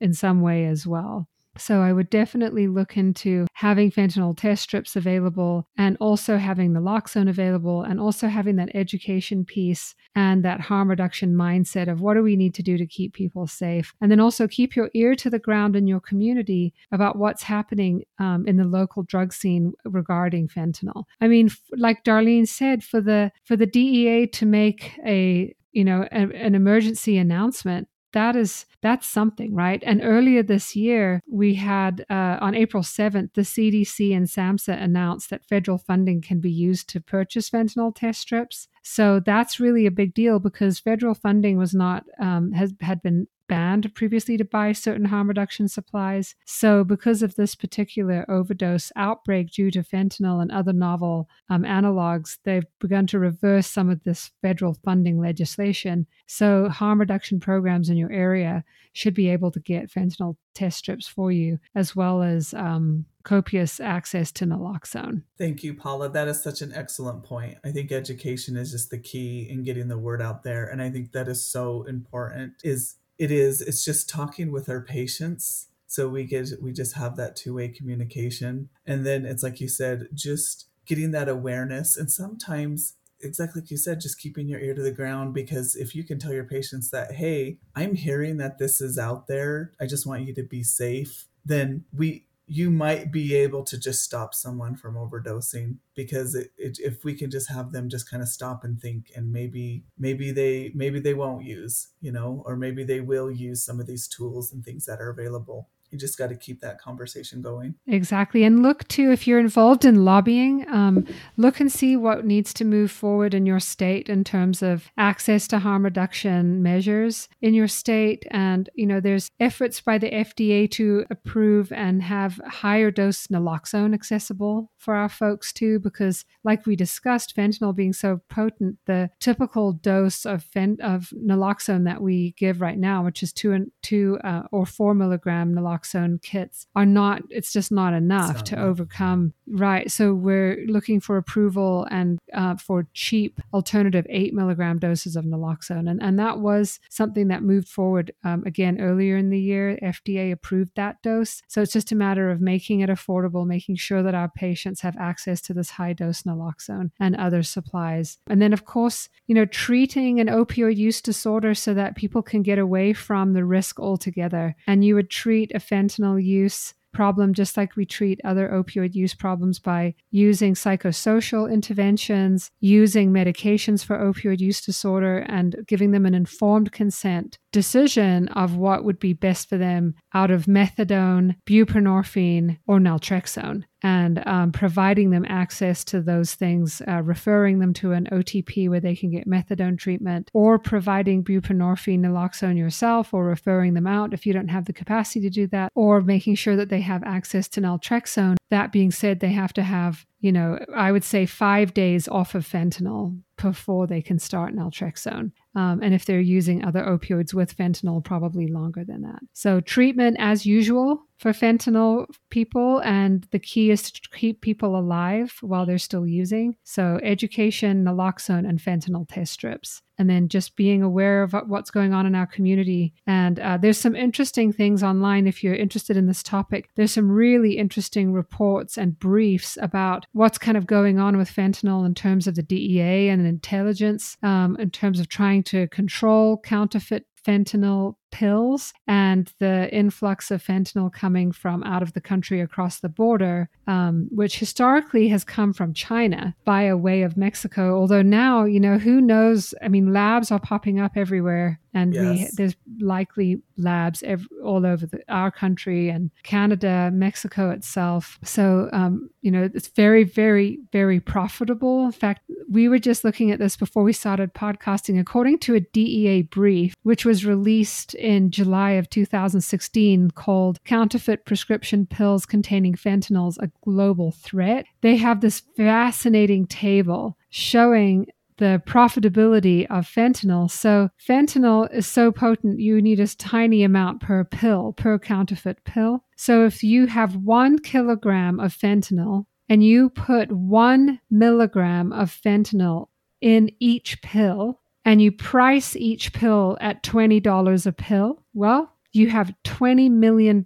in 0.00 0.14
some 0.14 0.40
way 0.40 0.66
as 0.66 0.86
well. 0.86 1.28
So 1.58 1.80
I 1.82 1.92
would 1.92 2.08
definitely 2.08 2.66
look 2.66 2.96
into 2.96 3.46
having 3.52 3.90
fentanyl 3.90 4.36
test 4.36 4.62
strips 4.62 4.96
available 4.96 5.66
and 5.76 5.96
also 6.00 6.38
having 6.38 6.72
naloxone 6.72 7.28
available 7.28 7.82
and 7.82 8.00
also 8.00 8.28
having 8.28 8.56
that 8.56 8.74
education 8.74 9.44
piece 9.44 9.94
and 10.14 10.44
that 10.44 10.60
harm 10.60 10.88
reduction 10.88 11.34
mindset 11.34 11.90
of 11.90 12.00
what 12.00 12.14
do 12.14 12.22
we 12.22 12.36
need 12.36 12.54
to 12.54 12.62
do 12.62 12.78
to 12.78 12.86
keep 12.86 13.12
people 13.14 13.46
safe. 13.46 13.94
And 14.00 14.10
then 14.10 14.20
also 14.20 14.48
keep 14.48 14.74
your 14.74 14.90
ear 14.94 15.14
to 15.16 15.30
the 15.30 15.38
ground 15.38 15.76
in 15.76 15.86
your 15.86 16.00
community 16.00 16.72
about 16.90 17.16
what's 17.16 17.42
happening 17.42 18.04
um, 18.18 18.46
in 18.46 18.56
the 18.56 18.64
local 18.64 19.02
drug 19.02 19.32
scene 19.32 19.72
regarding 19.84 20.48
fentanyl. 20.48 21.04
I 21.20 21.28
mean, 21.28 21.50
like 21.76 22.04
Darlene 22.04 22.48
said, 22.48 22.82
for 22.82 23.00
the 23.00 23.30
for 23.44 23.56
the 23.56 23.66
DEA 23.66 24.26
to 24.28 24.46
make 24.46 24.98
a 25.06 25.54
you 25.72 25.84
know 25.84 26.06
a, 26.12 26.28
an 26.34 26.54
emergency 26.54 27.18
announcement 27.18 27.88
that 28.12 28.36
is 28.36 28.66
that's 28.80 29.06
something 29.06 29.54
right? 29.54 29.82
And 29.84 30.00
earlier 30.02 30.42
this 30.42 30.74
year 30.76 31.22
we 31.30 31.54
had 31.54 32.04
uh, 32.10 32.38
on 32.40 32.54
april 32.54 32.82
7th 32.82 33.34
the 33.34 33.42
cdc 33.42 34.16
and 34.16 34.26
samhsa 34.26 34.80
announced 34.80 35.30
that 35.30 35.44
federal 35.44 35.78
funding 35.78 36.20
can 36.20 36.40
be 36.40 36.50
used 36.50 36.88
to 36.90 37.00
purchase 37.00 37.50
fentanyl 37.50 37.94
test 37.94 38.20
strips. 38.20 38.68
So 38.82 39.20
that's 39.20 39.60
really 39.60 39.86
a 39.86 39.90
big 39.90 40.14
deal 40.14 40.38
because 40.38 40.78
federal 40.78 41.14
funding 41.14 41.56
was 41.56 41.74
not 41.74 42.04
um, 42.18 42.52
has 42.52 42.74
had 42.80 43.02
been 43.02 43.28
banned 43.52 43.94
previously 43.94 44.38
to 44.38 44.46
buy 44.46 44.72
certain 44.72 45.04
harm 45.04 45.28
reduction 45.28 45.68
supplies. 45.68 46.34
So, 46.46 46.84
because 46.84 47.22
of 47.22 47.34
this 47.34 47.54
particular 47.54 48.24
overdose 48.26 48.90
outbreak 48.96 49.50
due 49.50 49.70
to 49.72 49.82
fentanyl 49.82 50.40
and 50.40 50.50
other 50.50 50.72
novel 50.72 51.28
um, 51.50 51.62
analogs, 51.62 52.38
they've 52.44 52.64
begun 52.80 53.06
to 53.08 53.18
reverse 53.18 53.66
some 53.66 53.90
of 53.90 54.04
this 54.04 54.30
federal 54.40 54.72
funding 54.72 55.20
legislation. 55.20 56.06
So, 56.26 56.70
harm 56.70 56.98
reduction 56.98 57.40
programs 57.40 57.90
in 57.90 57.98
your 57.98 58.10
area 58.10 58.64
should 58.94 59.12
be 59.12 59.28
able 59.28 59.50
to 59.50 59.60
get 59.60 59.90
fentanyl 59.90 60.36
test 60.54 60.78
strips 60.78 61.06
for 61.06 61.30
you, 61.30 61.58
as 61.74 61.94
well 61.94 62.22
as 62.22 62.54
um, 62.54 63.04
copious 63.22 63.80
access 63.80 64.32
to 64.32 64.46
naloxone. 64.46 65.24
Thank 65.36 65.62
you, 65.62 65.74
Paula. 65.74 66.08
That 66.08 66.28
is 66.28 66.42
such 66.42 66.62
an 66.62 66.72
excellent 66.74 67.22
point. 67.22 67.58
I 67.64 67.70
think 67.70 67.92
education 67.92 68.56
is 68.56 68.70
just 68.70 68.90
the 68.90 68.98
key 68.98 69.46
in 69.50 69.62
getting 69.62 69.88
the 69.88 69.98
word 69.98 70.22
out 70.22 70.42
there, 70.42 70.64
and 70.68 70.80
I 70.80 70.88
think 70.88 71.12
that 71.12 71.28
is 71.28 71.44
so 71.44 71.82
important. 71.82 72.54
Is 72.64 72.96
it 73.22 73.30
is 73.30 73.60
it's 73.60 73.84
just 73.84 74.08
talking 74.08 74.50
with 74.50 74.68
our 74.68 74.80
patients. 74.80 75.68
So 75.86 76.08
we 76.08 76.24
get 76.24 76.48
we 76.60 76.72
just 76.72 76.94
have 76.94 77.14
that 77.16 77.36
two-way 77.36 77.68
communication. 77.68 78.68
And 78.84 79.06
then 79.06 79.24
it's 79.24 79.44
like 79.44 79.60
you 79.60 79.68
said 79.68 80.08
just 80.12 80.66
getting 80.86 81.12
that 81.12 81.28
awareness 81.28 81.96
and 81.96 82.10
sometimes 82.10 82.96
exactly 83.20 83.60
like 83.60 83.70
you 83.70 83.76
said 83.76 84.00
just 84.00 84.18
keeping 84.18 84.48
your 84.48 84.58
ear 84.58 84.74
to 84.74 84.82
the 84.82 84.90
ground 84.90 85.32
because 85.32 85.76
if 85.76 85.94
you 85.94 86.02
can 86.02 86.18
tell 86.18 86.32
your 86.32 86.42
patients 86.42 86.90
that 86.90 87.12
hey 87.12 87.56
i'm 87.76 87.94
hearing 87.94 88.36
that 88.38 88.58
this 88.58 88.80
is 88.80 88.98
out 88.98 89.28
there. 89.28 89.70
I 89.80 89.86
just 89.86 90.04
want 90.04 90.26
you 90.26 90.34
to 90.34 90.42
be 90.42 90.64
safe 90.64 91.26
then 91.44 91.84
we 91.96 92.26
you 92.52 92.70
might 92.70 93.10
be 93.10 93.34
able 93.34 93.64
to 93.64 93.78
just 93.78 94.02
stop 94.02 94.34
someone 94.34 94.76
from 94.76 94.94
overdosing 94.94 95.78
because 95.94 96.34
it, 96.34 96.52
it, 96.58 96.78
if 96.80 97.02
we 97.02 97.14
can 97.14 97.30
just 97.30 97.48
have 97.48 97.72
them 97.72 97.88
just 97.88 98.10
kind 98.10 98.22
of 98.22 98.28
stop 98.28 98.62
and 98.62 98.78
think 98.78 99.10
and 99.16 99.32
maybe 99.32 99.84
maybe 99.96 100.30
they 100.30 100.70
maybe 100.74 101.00
they 101.00 101.14
won't 101.14 101.46
use 101.46 101.88
you 102.02 102.12
know 102.12 102.42
or 102.44 102.54
maybe 102.54 102.84
they 102.84 103.00
will 103.00 103.30
use 103.30 103.64
some 103.64 103.80
of 103.80 103.86
these 103.86 104.06
tools 104.06 104.52
and 104.52 104.66
things 104.66 104.84
that 104.84 105.00
are 105.00 105.08
available 105.08 105.70
you 105.92 105.98
just 105.98 106.16
got 106.16 106.28
to 106.28 106.34
keep 106.34 106.60
that 106.60 106.80
conversation 106.80 107.42
going. 107.42 107.74
Exactly. 107.86 108.44
And 108.44 108.62
look 108.62 108.88
too, 108.88 109.12
if 109.12 109.26
you're 109.26 109.38
involved 109.38 109.84
in 109.84 110.06
lobbying, 110.06 110.66
um, 110.68 111.06
look 111.36 111.60
and 111.60 111.70
see 111.70 111.96
what 111.96 112.24
needs 112.24 112.54
to 112.54 112.64
move 112.64 112.90
forward 112.90 113.34
in 113.34 113.44
your 113.44 113.60
state 113.60 114.08
in 114.08 114.24
terms 114.24 114.62
of 114.62 114.90
access 114.96 115.46
to 115.48 115.58
harm 115.58 115.84
reduction 115.84 116.62
measures 116.62 117.28
in 117.42 117.52
your 117.52 117.68
state. 117.68 118.24
And, 118.30 118.70
you 118.74 118.86
know, 118.86 119.00
there's 119.00 119.30
efforts 119.38 119.82
by 119.82 119.98
the 119.98 120.10
FDA 120.10 120.70
to 120.72 121.04
approve 121.10 121.70
and 121.72 122.02
have 122.02 122.40
higher 122.46 122.90
dose 122.90 123.26
naloxone 123.26 123.92
accessible 123.92 124.70
for 124.78 124.94
our 124.94 125.10
folks 125.10 125.52
too, 125.52 125.78
because 125.78 126.24
like 126.42 126.64
we 126.64 126.74
discussed, 126.74 127.36
fentanyl 127.36 127.76
being 127.76 127.92
so 127.92 128.22
potent, 128.30 128.78
the 128.86 129.10
typical 129.20 129.74
dose 129.74 130.24
of, 130.24 130.42
fen- 130.42 130.78
of 130.82 131.12
naloxone 131.14 131.84
that 131.84 132.00
we 132.00 132.34
give 132.38 132.62
right 132.62 132.78
now, 132.78 133.04
which 133.04 133.22
is 133.22 133.32
two, 133.32 133.52
and, 133.52 133.70
two 133.82 134.18
uh, 134.24 134.44
or 134.50 134.64
four 134.64 134.94
milligram 134.94 135.54
naloxone 135.54 135.81
naloxone 135.82 136.20
kits 136.22 136.66
are 136.74 136.86
not 136.86 137.22
it's 137.30 137.52
just 137.52 137.72
not 137.72 137.92
enough 137.94 138.36
not 138.36 138.46
to 138.46 138.54
enough. 138.54 138.64
overcome 138.66 139.32
Right. 139.54 139.90
So 139.90 140.14
we're 140.14 140.64
looking 140.66 140.98
for 140.98 141.18
approval 141.18 141.86
and 141.90 142.18
uh, 142.32 142.56
for 142.56 142.86
cheap 142.94 143.38
alternative 143.52 144.06
eight 144.08 144.32
milligram 144.32 144.78
doses 144.78 145.14
of 145.14 145.26
naloxone. 145.26 145.90
And, 145.90 146.02
and 146.02 146.18
that 146.18 146.38
was 146.38 146.80
something 146.88 147.28
that 147.28 147.42
moved 147.42 147.68
forward 147.68 148.12
um, 148.24 148.44
again 148.46 148.80
earlier 148.80 149.18
in 149.18 149.28
the 149.28 149.38
year. 149.38 149.78
FDA 149.82 150.32
approved 150.32 150.70
that 150.76 151.02
dose. 151.02 151.42
So 151.48 151.60
it's 151.60 151.74
just 151.74 151.92
a 151.92 151.96
matter 151.96 152.30
of 152.30 152.40
making 152.40 152.80
it 152.80 152.88
affordable, 152.88 153.46
making 153.46 153.76
sure 153.76 154.02
that 154.02 154.14
our 154.14 154.30
patients 154.30 154.80
have 154.80 154.96
access 154.96 155.42
to 155.42 155.52
this 155.52 155.68
high 155.68 155.92
dose 155.92 156.22
naloxone 156.22 156.90
and 156.98 157.14
other 157.16 157.42
supplies. 157.42 158.16
And 158.28 158.40
then, 158.40 158.54
of 158.54 158.64
course, 158.64 159.10
you 159.26 159.34
know, 159.34 159.44
treating 159.44 160.18
an 160.18 160.28
opioid 160.28 160.76
use 160.78 161.02
disorder 161.02 161.54
so 161.54 161.74
that 161.74 161.94
people 161.94 162.22
can 162.22 162.42
get 162.42 162.58
away 162.58 162.94
from 162.94 163.34
the 163.34 163.44
risk 163.44 163.78
altogether. 163.78 164.56
And 164.66 164.82
you 164.82 164.94
would 164.94 165.10
treat 165.10 165.52
a 165.54 165.58
fentanyl 165.58 166.22
use 166.22 166.72
problem 166.92 167.34
just 167.34 167.56
like 167.56 167.76
we 167.76 167.84
treat 167.84 168.20
other 168.24 168.48
opioid 168.48 168.94
use 168.94 169.14
problems 169.14 169.58
by 169.58 169.94
using 170.10 170.54
psychosocial 170.54 171.50
interventions, 171.50 172.50
using 172.60 173.10
medications 173.12 173.84
for 173.84 173.98
opioid 173.98 174.40
use 174.40 174.60
disorder, 174.60 175.18
and 175.28 175.56
giving 175.66 175.90
them 175.90 176.06
an 176.06 176.14
informed 176.14 176.72
consent 176.72 177.38
decision 177.52 178.28
of 178.28 178.56
what 178.56 178.84
would 178.84 178.98
be 178.98 179.12
best 179.12 179.48
for 179.48 179.58
them 179.58 179.94
out 180.14 180.30
of 180.30 180.46
methadone, 180.46 181.36
buprenorphine, 181.46 182.58
or 182.66 182.78
naltrexone 182.78 183.64
and 183.82 184.22
um, 184.26 184.52
providing 184.52 185.10
them 185.10 185.24
access 185.28 185.84
to 185.84 186.00
those 186.00 186.34
things, 186.34 186.80
uh, 186.88 187.02
referring 187.02 187.58
them 187.58 187.72
to 187.74 187.92
an 187.92 188.08
OTP 188.12 188.68
where 188.68 188.80
they 188.80 188.94
can 188.94 189.10
get 189.10 189.28
methadone 189.28 189.78
treatment, 189.78 190.30
or 190.32 190.58
providing 190.58 191.24
buprenorphine 191.24 192.00
naloxone 192.00 192.56
yourself, 192.56 193.12
or 193.12 193.24
referring 193.24 193.74
them 193.74 193.86
out 193.86 194.14
if 194.14 194.24
you 194.24 194.32
don't 194.32 194.48
have 194.48 194.66
the 194.66 194.72
capacity 194.72 195.20
to 195.20 195.30
do 195.30 195.46
that, 195.48 195.70
or 195.74 196.00
making 196.00 196.34
sure 196.34 196.56
that 196.56 196.68
they 196.68 196.80
have 196.80 197.02
access 197.04 197.48
to 197.48 197.60
naltrexone. 197.60 198.36
That 198.50 198.72
being 198.72 198.92
said, 198.92 199.20
they 199.20 199.32
have 199.32 199.52
to 199.54 199.62
have 199.62 200.06
you 200.22 200.30
know, 200.30 200.56
I 200.72 200.92
would 200.92 201.02
say 201.02 201.26
five 201.26 201.74
days 201.74 202.06
off 202.06 202.36
of 202.36 202.48
fentanyl 202.48 203.20
before 203.36 203.88
they 203.88 204.00
can 204.00 204.20
start 204.20 204.54
naltrexone. 204.54 205.32
Um, 205.54 205.80
and 205.82 205.94
if 205.94 206.04
they're 206.04 206.20
using 206.20 206.64
other 206.64 206.82
opioids 206.82 207.34
with 207.34 207.56
fentanyl, 207.56 208.02
probably 208.02 208.46
longer 208.46 208.84
than 208.84 209.02
that. 209.02 209.20
So, 209.32 209.60
treatment 209.60 210.16
as 210.18 210.46
usual 210.46 211.06
for 211.22 211.32
fentanyl 211.32 212.06
people. 212.30 212.80
And 212.80 213.26
the 213.30 213.38
key 213.38 213.70
is 213.70 213.92
to 213.92 214.00
keep 214.10 214.40
people 214.40 214.76
alive 214.76 215.38
while 215.40 215.64
they're 215.64 215.78
still 215.78 216.06
using. 216.06 216.56
So, 216.64 216.98
education, 217.02 217.84
naloxone, 217.84 218.46
and 218.46 218.58
fentanyl 218.58 219.06
test 219.08 219.32
strips. 219.32 219.82
And 219.98 220.10
then 220.10 220.28
just 220.28 220.56
being 220.56 220.82
aware 220.82 221.22
of 221.22 221.32
what's 221.46 221.70
going 221.70 221.92
on 221.92 222.06
in 222.06 222.16
our 222.16 222.26
community. 222.26 222.92
And 223.06 223.38
uh, 223.38 223.58
there's 223.58 223.78
some 223.78 223.94
interesting 223.94 224.50
things 224.52 224.82
online 224.82 225.28
if 225.28 225.44
you're 225.44 225.54
interested 225.54 225.96
in 225.96 226.06
this 226.06 226.24
topic. 226.24 226.70
There's 226.74 226.90
some 226.90 227.08
really 227.08 227.56
interesting 227.56 228.12
reports 228.12 228.76
and 228.76 228.98
briefs 228.98 229.56
about 229.60 230.06
what's 230.12 230.38
kind 230.38 230.56
of 230.56 230.66
going 230.66 230.98
on 230.98 231.16
with 231.16 231.30
fentanyl 231.30 231.86
in 231.86 231.94
terms 231.94 232.26
of 232.26 232.34
the 232.34 232.42
DEA 232.42 233.10
and 233.10 233.24
intelligence, 233.24 234.16
um, 234.24 234.56
in 234.58 234.70
terms 234.70 234.98
of 234.98 235.08
trying 235.08 235.41
to 235.42 235.68
control 235.68 236.38
counterfeit 236.38 237.04
fentanyl 237.26 237.94
pills 238.12 238.72
and 238.86 239.32
the 239.40 239.68
influx 239.74 240.30
of 240.30 240.44
fentanyl 240.44 240.92
coming 240.92 241.32
from 241.32 241.64
out 241.64 241.82
of 241.82 241.94
the 241.94 242.00
country 242.00 242.40
across 242.40 242.78
the 242.78 242.88
border, 242.88 243.48
um, 243.66 244.08
which 244.12 244.38
historically 244.38 245.08
has 245.08 245.24
come 245.24 245.52
from 245.52 245.74
China 245.74 246.36
via 246.44 246.76
way 246.76 247.02
of 247.02 247.16
Mexico. 247.16 247.76
Although 247.76 248.02
now, 248.02 248.44
you 248.44 248.60
know, 248.60 248.78
who 248.78 249.00
knows? 249.00 249.54
I 249.62 249.68
mean, 249.68 249.92
labs 249.92 250.30
are 250.30 250.38
popping 250.38 250.78
up 250.78 250.92
everywhere, 250.94 251.58
and 251.74 251.94
yes. 251.94 252.04
we 252.04 252.28
there's 252.36 252.54
likely 252.78 253.40
labs 253.56 254.02
ev- 254.02 254.28
all 254.44 254.66
over 254.66 254.86
the, 254.86 255.00
our 255.08 255.30
country 255.30 255.88
and 255.88 256.10
Canada, 256.22 256.90
Mexico 256.92 257.50
itself. 257.50 258.18
So, 258.22 258.68
um, 258.72 259.10
you 259.22 259.30
know, 259.30 259.48
it's 259.54 259.68
very, 259.68 260.04
very, 260.04 260.58
very 260.72 261.00
profitable. 261.00 261.86
In 261.86 261.92
fact, 261.92 262.22
we 262.50 262.68
were 262.68 262.78
just 262.78 263.04
looking 263.04 263.30
at 263.30 263.38
this 263.38 263.56
before 263.56 263.82
we 263.82 263.92
started 263.92 264.34
podcasting. 264.34 265.00
According 265.00 265.38
to 265.40 265.54
a 265.54 265.60
DEA 265.60 266.22
brief, 266.22 266.74
which 266.82 267.04
was 267.04 267.24
released 267.24 267.94
in 268.02 268.30
July 268.30 268.72
of 268.72 268.90
2016 268.90 270.10
called 270.10 270.62
Counterfeit 270.64 271.24
Prescription 271.24 271.86
Pills 271.86 272.26
Containing 272.26 272.74
Fentanyls 272.74 273.38
a 273.38 273.50
Global 273.62 274.10
Threat. 274.10 274.66
They 274.80 274.96
have 274.96 275.20
this 275.20 275.42
fascinating 275.56 276.46
table 276.46 277.16
showing 277.30 278.08
the 278.38 278.60
profitability 278.66 279.66
of 279.70 279.86
fentanyl. 279.86 280.50
So, 280.50 280.88
fentanyl 280.98 281.72
is 281.72 281.86
so 281.86 282.10
potent, 282.10 282.58
you 282.58 282.82
need 282.82 282.98
a 282.98 283.06
tiny 283.06 283.62
amount 283.62 284.00
per 284.00 284.24
pill, 284.24 284.72
per 284.72 284.98
counterfeit 284.98 285.64
pill. 285.64 286.04
So, 286.16 286.44
if 286.44 286.64
you 286.64 286.86
have 286.86 287.14
one 287.14 287.58
kilogram 287.60 288.40
of 288.40 288.56
fentanyl 288.56 289.26
and 289.48 289.62
you 289.62 289.90
put 289.90 290.32
one 290.32 291.00
milligram 291.08 291.92
of 291.92 292.10
fentanyl 292.10 292.88
in 293.20 293.50
each 293.60 294.02
pill, 294.02 294.60
and 294.84 295.00
you 295.00 295.12
price 295.12 295.76
each 295.76 296.12
pill 296.12 296.56
at 296.60 296.82
$20 296.82 297.66
a 297.66 297.72
pill, 297.72 298.22
well, 298.34 298.72
you 298.92 299.08
have 299.08 299.34
$20 299.44 299.90
million 299.90 300.44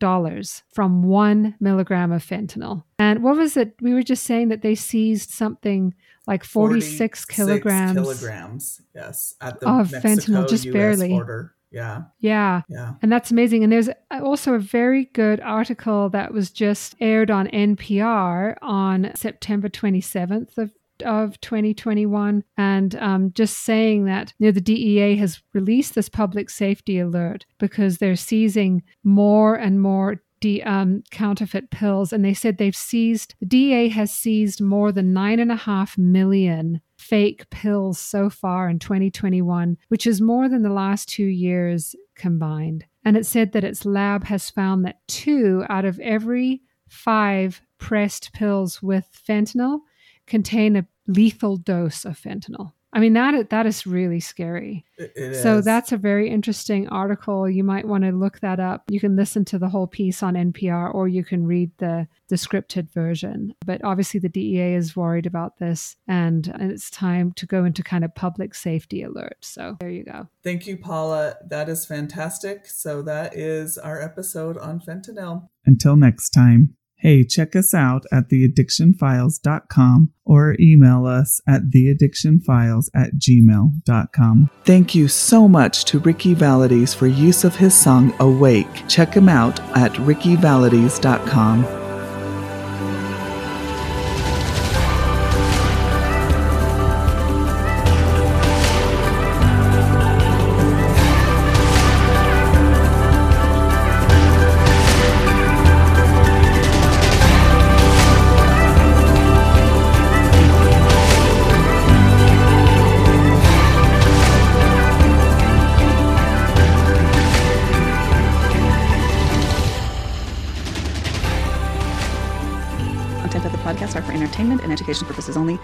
from 0.72 1.02
one 1.02 1.54
milligram 1.58 2.12
of 2.12 2.24
fentanyl. 2.24 2.84
And 2.98 3.22
what 3.22 3.36
was 3.36 3.56
it? 3.56 3.74
We 3.80 3.92
were 3.92 4.02
just 4.02 4.22
saying 4.22 4.48
that 4.48 4.62
they 4.62 4.74
seized 4.74 5.30
something 5.30 5.94
like 6.26 6.44
46, 6.44 7.24
kilograms. 7.24 7.92
kilograms, 7.92 8.80
yes, 8.94 9.34
at 9.40 9.60
the 9.60 9.68
of 9.68 9.90
Mexico, 9.90 10.08
fentanyl, 10.08 10.48
just 10.48 10.64
US 10.66 10.72
barely. 10.72 11.08
Border. 11.08 11.54
Yeah. 11.72 12.02
Yeah. 12.20 12.62
Yeah. 12.68 12.94
And 13.02 13.12
that's 13.12 13.30
amazing. 13.30 13.64
And 13.64 13.72
there's 13.72 13.90
also 14.10 14.54
a 14.54 14.58
very 14.58 15.06
good 15.06 15.40
article 15.40 16.08
that 16.10 16.32
was 16.32 16.50
just 16.50 16.94
aired 17.00 17.30
on 17.30 17.48
NPR 17.48 18.56
on 18.62 19.10
September 19.14 19.68
27th 19.68 20.56
of 20.56 20.70
of 21.02 21.40
2021 21.40 22.44
and 22.56 22.94
um, 22.96 23.32
just 23.32 23.58
saying 23.58 24.04
that 24.04 24.32
you 24.38 24.46
know, 24.46 24.52
the 24.52 24.60
DEA 24.60 25.16
has 25.16 25.42
released 25.52 25.94
this 25.94 26.08
public 26.08 26.50
safety 26.50 26.98
alert 26.98 27.46
because 27.58 27.98
they're 27.98 28.16
seizing 28.16 28.82
more 29.04 29.54
and 29.54 29.80
more 29.80 30.22
de- 30.40 30.62
um, 30.62 31.02
counterfeit 31.10 31.70
pills. 31.70 32.12
And 32.12 32.24
they 32.24 32.34
said 32.34 32.58
they've 32.58 32.76
seized, 32.76 33.34
the 33.40 33.46
DEA 33.46 33.88
has 33.88 34.12
seized 34.12 34.60
more 34.60 34.92
than 34.92 35.12
nine 35.12 35.40
and 35.40 35.52
a 35.52 35.56
half 35.56 35.96
million 35.98 36.80
fake 36.98 37.48
pills 37.50 37.98
so 37.98 38.30
far 38.30 38.68
in 38.68 38.78
2021, 38.78 39.76
which 39.88 40.06
is 40.06 40.20
more 40.20 40.48
than 40.48 40.62
the 40.62 40.72
last 40.72 41.08
two 41.08 41.24
years 41.24 41.94
combined. 42.14 42.84
And 43.04 43.16
it 43.16 43.26
said 43.26 43.52
that 43.52 43.64
its 43.64 43.84
lab 43.84 44.24
has 44.24 44.50
found 44.50 44.84
that 44.84 45.06
two 45.06 45.64
out 45.68 45.84
of 45.84 46.00
every 46.00 46.62
five 46.88 47.60
pressed 47.78 48.32
pills 48.32 48.82
with 48.82 49.06
fentanyl 49.28 49.80
contain 50.26 50.76
a 50.76 50.86
lethal 51.06 51.56
dose 51.56 52.04
of 52.04 52.18
fentanyl. 52.18 52.72
I 52.96 52.98
mean 52.98 53.12
that 53.12 53.50
that 53.50 53.66
is 53.66 53.86
really 53.86 54.20
scary. 54.20 54.86
It, 54.96 55.42
so 55.42 55.60
that's 55.60 55.92
a 55.92 55.98
very 55.98 56.30
interesting 56.30 56.88
article. 56.88 57.46
You 57.46 57.62
might 57.62 57.86
want 57.86 58.04
to 58.04 58.10
look 58.10 58.40
that 58.40 58.58
up. 58.58 58.84
You 58.88 59.00
can 59.00 59.16
listen 59.16 59.44
to 59.46 59.58
the 59.58 59.68
whole 59.68 59.86
piece 59.86 60.22
on 60.22 60.32
NPR 60.32 60.94
or 60.94 61.06
you 61.06 61.22
can 61.22 61.44
read 61.46 61.70
the 61.76 62.08
the 62.28 62.36
scripted 62.36 62.90
version. 62.90 63.54
But 63.66 63.84
obviously 63.84 64.18
the 64.18 64.30
DEA 64.30 64.74
is 64.74 64.96
worried 64.96 65.26
about 65.26 65.58
this 65.58 65.96
and, 66.08 66.48
and 66.58 66.72
it's 66.72 66.88
time 66.88 67.32
to 67.32 67.44
go 67.44 67.66
into 67.66 67.82
kind 67.82 68.02
of 68.02 68.14
public 68.14 68.54
safety 68.54 69.02
alert. 69.02 69.36
So 69.42 69.76
there 69.78 69.90
you 69.90 70.04
go. 70.04 70.28
Thank 70.42 70.66
you 70.66 70.78
Paula. 70.78 71.36
That 71.46 71.68
is 71.68 71.84
fantastic. 71.84 72.66
So 72.66 73.02
that 73.02 73.36
is 73.36 73.76
our 73.76 74.00
episode 74.00 74.56
on 74.56 74.80
fentanyl. 74.80 75.50
Until 75.66 75.96
next 75.96 76.30
time. 76.30 76.76
Hey, 76.98 77.24
check 77.24 77.54
us 77.54 77.74
out 77.74 78.04
at 78.10 78.30
theaddictionfiles.com 78.30 80.12
or 80.24 80.56
email 80.58 81.06
us 81.06 81.40
at 81.46 81.64
theaddictionfiles 81.64 82.88
at 82.94 83.14
gmail.com. 83.16 84.50
Thank 84.64 84.94
you 84.94 85.06
so 85.08 85.46
much 85.46 85.84
to 85.86 85.98
Ricky 86.00 86.34
Valades 86.34 86.94
for 86.94 87.06
use 87.06 87.44
of 87.44 87.56
his 87.56 87.78
song 87.78 88.14
Awake. 88.18 88.88
Check 88.88 89.14
him 89.14 89.28
out 89.28 89.60
at 89.76 89.92
rickyvalades.com. 89.92 91.85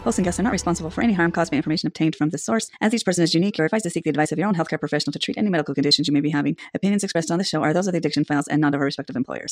Hosts 0.04 0.18
and 0.18 0.24
guests 0.24 0.40
are 0.40 0.42
not 0.42 0.50
responsible 0.50 0.90
for 0.90 1.00
any 1.00 1.12
harm 1.12 1.30
caused 1.30 1.52
by 1.52 1.56
information 1.56 1.86
obtained 1.86 2.16
from 2.16 2.30
this 2.30 2.44
source. 2.44 2.68
As 2.80 2.92
each 2.92 3.04
person 3.04 3.22
is 3.22 3.34
unique, 3.34 3.56
you're 3.56 3.66
advised 3.66 3.84
to 3.84 3.90
seek 3.90 4.02
the 4.02 4.10
advice 4.10 4.32
of 4.32 4.38
your 4.38 4.48
own 4.48 4.54
healthcare 4.54 4.80
professional 4.80 5.12
to 5.12 5.18
treat 5.20 5.38
any 5.38 5.48
medical 5.48 5.74
conditions 5.74 6.08
you 6.08 6.12
may 6.12 6.20
be 6.20 6.30
having. 6.30 6.56
Opinions 6.74 7.04
expressed 7.04 7.30
on 7.30 7.38
this 7.38 7.48
show 7.48 7.62
are 7.62 7.72
those 7.72 7.86
of 7.86 7.92
the 7.92 7.98
Addiction 7.98 8.24
Files 8.24 8.48
and 8.48 8.60
not 8.60 8.74
of 8.74 8.80
our 8.80 8.84
respective 8.86 9.14
employers. 9.14 9.50